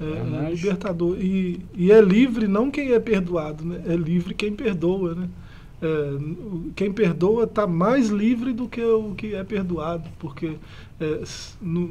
É, 0.04 0.46
é 0.46 0.50
libertador. 0.50 1.16
E, 1.18 1.60
e 1.74 1.92
é 1.92 2.00
livre 2.00 2.46
não 2.48 2.70
quem 2.70 2.92
é 2.92 3.00
perdoado, 3.00 3.64
né? 3.64 3.82
É 3.86 3.94
livre 3.94 4.34
quem 4.34 4.52
perdoa, 4.52 5.14
né? 5.14 5.28
É, 5.82 6.12
quem 6.76 6.92
perdoa 6.92 7.42
está 7.44 7.66
mais 7.66 8.08
livre 8.08 8.52
do 8.52 8.68
que 8.68 8.80
o 8.80 9.14
que 9.16 9.34
é 9.34 9.42
perdoado, 9.42 10.08
porque 10.18 10.56
é, 11.00 11.22
no, 11.60 11.90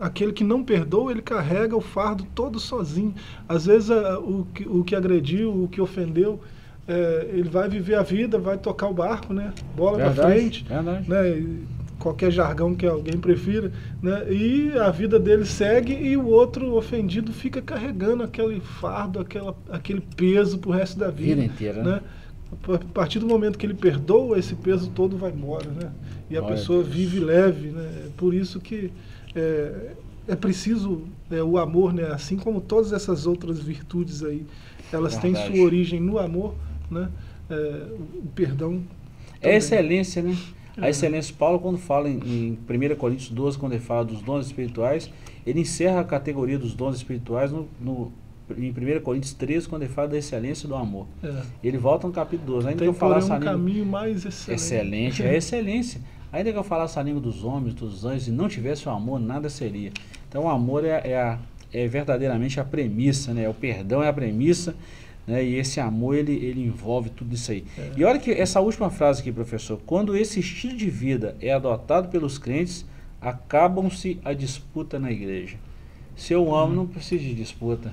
aquele 0.00 0.32
que 0.32 0.42
não 0.42 0.64
perdoa, 0.64 1.12
ele 1.12 1.22
carrega 1.22 1.76
o 1.76 1.80
fardo 1.80 2.26
todo 2.34 2.58
sozinho. 2.58 3.14
Às 3.48 3.66
vezes 3.66 3.90
é, 3.90 4.16
o, 4.16 4.46
que, 4.52 4.68
o 4.68 4.82
que 4.82 4.96
agrediu, 4.96 5.62
o 5.62 5.68
que 5.68 5.80
ofendeu, 5.80 6.40
é, 6.88 7.30
ele 7.32 7.48
vai 7.48 7.68
viver 7.68 7.94
a 7.94 8.02
vida, 8.02 8.36
vai 8.36 8.58
tocar 8.58 8.88
o 8.88 8.94
barco, 8.94 9.32
né? 9.32 9.52
Bola 9.76 9.98
para 9.98 10.12
frente, 10.12 10.64
verdade. 10.64 11.08
né? 11.08 11.58
Qualquer 12.02 12.32
jargão 12.32 12.74
que 12.74 12.84
alguém 12.84 13.16
prefira, 13.16 13.72
né? 14.02 14.26
E 14.32 14.72
a 14.76 14.90
vida 14.90 15.18
dele 15.20 15.46
segue 15.46 15.94
e 15.94 16.16
o 16.16 16.26
outro 16.26 16.74
ofendido 16.74 17.32
fica 17.32 17.62
carregando 17.62 18.24
aquele 18.24 18.60
fardo, 18.60 19.20
aquela, 19.20 19.56
aquele 19.70 20.00
peso 20.00 20.58
pro 20.58 20.72
resto 20.72 20.98
da 20.98 21.10
vida, 21.10 21.40
vida 21.40 21.44
inteira, 21.44 21.82
né? 21.82 21.92
né? 21.92 22.00
A 22.74 22.92
partir 22.92 23.18
do 23.18 23.26
momento 23.26 23.56
que 23.56 23.64
ele 23.64 23.74
perdoa, 23.74 24.38
esse 24.38 24.54
peso 24.54 24.90
todo 24.90 25.16
vai 25.16 25.30
embora, 25.30 25.70
né? 25.70 25.92
E 26.28 26.36
a 26.36 26.42
Olha 26.42 26.54
pessoa 26.54 26.82
Deus. 26.82 26.94
vive 26.94 27.20
leve, 27.20 27.68
né? 27.68 28.08
Por 28.16 28.34
isso 28.34 28.60
que 28.60 28.92
é, 29.34 29.92
é 30.26 30.36
preciso 30.36 31.04
é, 31.30 31.42
o 31.42 31.56
amor, 31.56 31.94
né? 31.94 32.08
Assim 32.12 32.36
como 32.36 32.60
todas 32.60 32.92
essas 32.92 33.26
outras 33.26 33.60
virtudes 33.60 34.22
aí, 34.22 34.44
elas 34.92 35.14
Verdade. 35.14 35.34
têm 35.34 35.56
sua 35.56 35.64
origem 35.64 36.00
no 36.00 36.18
amor, 36.18 36.54
né? 36.90 37.08
É, 37.48 37.86
o 38.16 38.26
perdão. 38.34 38.82
É 39.40 39.56
excelência, 39.56 40.20
né? 40.20 40.36
A 40.76 40.88
excelência, 40.88 41.34
Paulo, 41.38 41.58
quando 41.58 41.78
fala 41.78 42.08
em, 42.08 42.18
em 42.24 42.58
1 42.92 42.96
Coríntios 42.96 43.30
12, 43.30 43.58
quando 43.58 43.72
ele 43.72 43.82
fala 43.82 44.04
dos 44.04 44.22
dons 44.22 44.46
espirituais, 44.46 45.10
ele 45.46 45.60
encerra 45.60 46.00
a 46.00 46.04
categoria 46.04 46.58
dos 46.58 46.74
dons 46.74 46.96
espirituais 46.96 47.52
no, 47.52 47.68
no 47.80 48.12
em 48.56 48.70
1 48.70 49.00
Coríntios 49.02 49.32
13, 49.34 49.68
quando 49.68 49.82
ele 49.82 49.92
fala 49.92 50.08
da 50.08 50.18
excelência 50.18 50.68
do 50.68 50.74
amor. 50.74 51.06
É. 51.22 51.42
Ele 51.62 51.78
volta 51.78 52.06
no 52.06 52.12
capítulo 52.12 52.54
12. 52.54 52.68
Ainda 52.68 52.78
Tem 52.78 52.88
que 52.88 52.94
eu 52.94 52.98
falasse 52.98 53.30
um 53.30 53.40
caminho 53.40 53.86
mais 53.86 54.24
excelente. 54.24 54.60
Excelente, 54.60 55.22
é 55.22 55.30
a 55.30 55.34
excelência. 55.36 56.00
Ainda 56.32 56.50
que 56.50 56.58
eu 56.58 56.64
falasse 56.64 56.98
a 56.98 57.02
língua 57.02 57.20
dos 57.20 57.44
homens, 57.44 57.74
dos 57.74 58.04
anjos, 58.04 58.28
e 58.28 58.30
não 58.30 58.48
tivesse 58.48 58.88
o 58.88 58.90
amor, 58.90 59.20
nada 59.20 59.50
seria. 59.50 59.92
Então 60.28 60.44
o 60.44 60.48
amor 60.48 60.84
é, 60.84 61.02
é, 61.04 61.20
a, 61.20 61.38
é 61.72 61.86
verdadeiramente 61.86 62.58
a 62.58 62.64
premissa, 62.64 63.34
né? 63.34 63.48
O 63.48 63.54
perdão 63.54 64.02
é 64.02 64.08
a 64.08 64.12
premissa, 64.12 64.74
né? 65.26 65.44
E 65.44 65.56
esse 65.56 65.80
amor, 65.80 66.14
ele, 66.14 66.32
ele 66.32 66.64
envolve 66.64 67.10
tudo 67.10 67.34
isso 67.34 67.50
aí. 67.50 67.64
É. 67.78 67.92
E 67.96 68.04
olha 68.04 68.18
que 68.18 68.30
essa 68.30 68.60
última 68.60 68.90
frase 68.90 69.20
aqui, 69.20 69.32
professor. 69.32 69.80
Quando 69.86 70.16
esse 70.16 70.40
estilo 70.40 70.76
de 70.76 70.90
vida 70.90 71.36
é 71.40 71.52
adotado 71.52 72.08
pelos 72.08 72.38
crentes, 72.38 72.84
acabam-se 73.20 74.18
a 74.24 74.32
disputa 74.32 74.98
na 74.98 75.10
igreja. 75.10 75.56
Se 76.16 76.32
eu 76.32 76.54
amo, 76.54 76.72
hum. 76.72 76.76
não 76.76 76.86
preciso 76.86 77.22
de 77.22 77.34
disputa. 77.34 77.92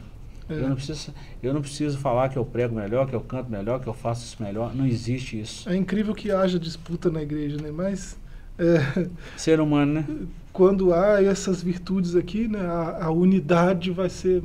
É. 0.49 0.53
Eu, 0.53 0.69
não 0.69 0.75
preciso, 0.75 1.13
eu 1.43 1.53
não 1.53 1.61
preciso 1.61 1.97
falar 1.99 2.29
que 2.29 2.37
eu 2.37 2.43
prego 2.43 2.75
melhor, 2.75 3.07
que 3.07 3.15
eu 3.15 3.21
canto 3.21 3.51
melhor, 3.51 3.79
que 3.79 3.87
eu 3.87 3.93
faço 3.93 4.25
isso 4.25 4.41
melhor. 4.41 4.75
Não 4.75 4.85
existe 4.85 5.39
isso. 5.39 5.69
É 5.69 5.75
incrível 5.75 6.15
que 6.15 6.31
haja 6.31 6.57
disputa 6.57 7.11
na 7.11 7.21
igreja, 7.21 7.57
né? 7.61 7.71
Mas. 7.71 8.17
É, 8.57 9.07
Ser 9.37 9.59
humano, 9.59 9.93
né? 9.93 10.05
Quando 10.51 10.91
há 10.91 11.23
essas 11.23 11.61
virtudes 11.61 12.15
aqui, 12.15 12.47
né, 12.47 12.59
a, 12.59 13.05
a 13.05 13.11
unidade 13.11 13.91
vai 13.91 14.09
ser 14.09 14.43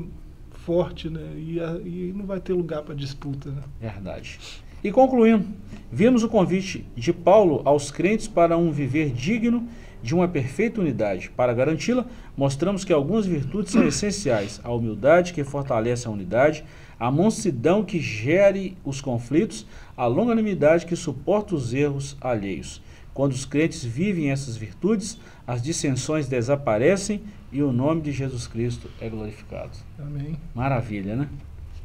forte, 0.65 1.09
né? 1.09 1.21
E, 1.37 1.61
a, 1.61 1.79
e 1.85 2.13
não 2.15 2.27
vai 2.27 2.41
ter 2.41 2.53
lugar 2.53 2.83
para 2.83 2.95
disputa. 2.95 3.51
Né? 3.51 3.63
Verdade. 3.81 4.39
E 4.83 4.91
concluindo, 4.91 5.47
vimos 5.91 6.23
o 6.23 6.29
convite 6.29 6.87
de 6.97 7.13
Paulo 7.13 7.63
aos 7.65 7.91
crentes 7.91 8.29
para 8.29 8.57
um 8.57 8.71
viver 8.71 9.11
digno 9.11 9.67
de 10.03 10.15
uma 10.15 10.29
perfeita 10.29 10.81
unidade. 10.81 11.31
Para 11.31 11.55
garanti-la, 11.55 12.05
mostramos 12.37 12.85
que 12.85 12.93
algumas 12.93 13.25
virtudes 13.25 13.73
são 13.73 13.87
essenciais: 13.87 14.61
a 14.63 14.71
humildade, 14.71 15.33
que 15.33 15.43
fortalece 15.43 16.07
a 16.07 16.11
unidade, 16.11 16.65
a 17.01 17.11
mansidão, 17.11 17.83
que 17.83 17.99
gere 17.99 18.77
os 18.85 19.01
conflitos, 19.01 19.67
a 19.97 20.07
longanimidade, 20.07 20.85
que 20.85 20.97
suporta 20.97 21.55
os 21.55 21.73
erros 21.73 22.17
alheios. 22.21 22.83
Quando 23.15 23.33
os 23.33 23.45
crentes 23.45 23.85
vivem 23.85 24.31
essas 24.31 24.57
virtudes, 24.57 25.19
as 25.47 25.63
dissensões 25.63 26.27
desaparecem 26.27 27.23
e 27.53 27.63
o 27.63 27.73
nome 27.73 28.01
de 28.01 28.11
Jesus 28.11 28.49
Cristo 28.49 28.91
é 29.01 29.09
glorificado. 29.09 29.71
Amém. 29.97 30.37
Maravilha, 30.53 31.15
né? 31.15 31.29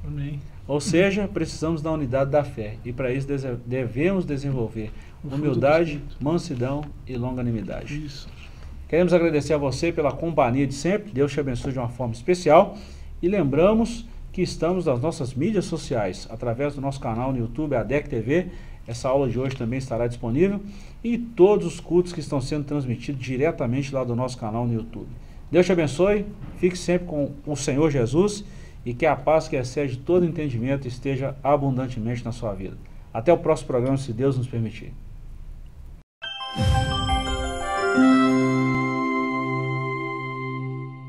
Amém. 0.04 0.42
Ou 0.68 0.82
seja, 0.82 1.28
precisamos 1.28 1.82
da 1.82 1.92
unidade 1.92 2.32
da 2.32 2.44
fé 2.44 2.78
e 2.84 2.92
para 2.92 3.14
isso 3.14 3.28
devemos 3.66 4.26
desenvolver 4.26 4.92
humildade, 5.24 6.02
mansidão 6.20 6.84
e 7.08 7.16
longanimidade. 7.16 8.06
Isso. 8.06 8.28
Queremos 8.88 9.14
agradecer 9.14 9.54
a 9.54 9.58
você 9.58 9.92
pela 9.92 10.12
companhia 10.12 10.66
de 10.66 10.74
sempre. 10.74 11.12
Deus 11.12 11.32
te 11.32 11.40
abençoe 11.40 11.72
de 11.72 11.78
uma 11.78 11.90
forma 11.90 12.14
especial. 12.14 12.76
E 13.22 13.28
lembramos 13.28 14.08
que 14.32 14.42
estamos 14.42 14.86
nas 14.86 15.02
nossas 15.02 15.34
mídias 15.34 15.66
sociais, 15.66 16.28
através 16.30 16.74
do 16.74 16.82
nosso 16.82 17.00
canal 17.00 17.32
no 17.32 17.38
YouTube, 17.38 17.76
ADEC 17.76 18.10
TV. 18.10 18.48
Essa 18.90 19.08
aula 19.08 19.30
de 19.30 19.40
hoje 19.40 19.56
também 19.56 19.78
estará 19.78 20.08
disponível. 20.08 20.60
E 21.04 21.16
todos 21.16 21.68
os 21.68 21.80
cultos 21.80 22.12
que 22.12 22.20
estão 22.20 22.42
sendo 22.42 22.64
transmitidos 22.64 23.24
diretamente 23.24 23.94
lá 23.94 24.04
do 24.04 24.16
nosso 24.16 24.36
canal 24.36 24.66
no 24.66 24.74
YouTube. 24.74 25.08
Deus 25.52 25.64
te 25.64 25.72
abençoe. 25.72 26.26
Fique 26.58 26.76
sempre 26.76 27.08
com 27.08 27.32
o 27.46 27.56
Senhor 27.56 27.92
Jesus 27.92 28.44
e 28.84 28.96
que 28.96 29.06
a 29.06 29.16
paz 29.16 29.48
que 29.48 29.56
excede 29.56 29.96
todo 29.98 30.26
entendimento 30.26 30.88
esteja 30.88 31.36
abundantemente 31.44 32.26
na 32.26 32.32
sua 32.32 32.56
vida. 32.56 32.78
Até 33.14 33.32
o 33.32 33.38
próximo 33.38 33.68
programa, 33.68 33.96
se 33.96 34.12
Deus 34.12 34.36
nos 34.36 34.48
permitir. 34.48 34.92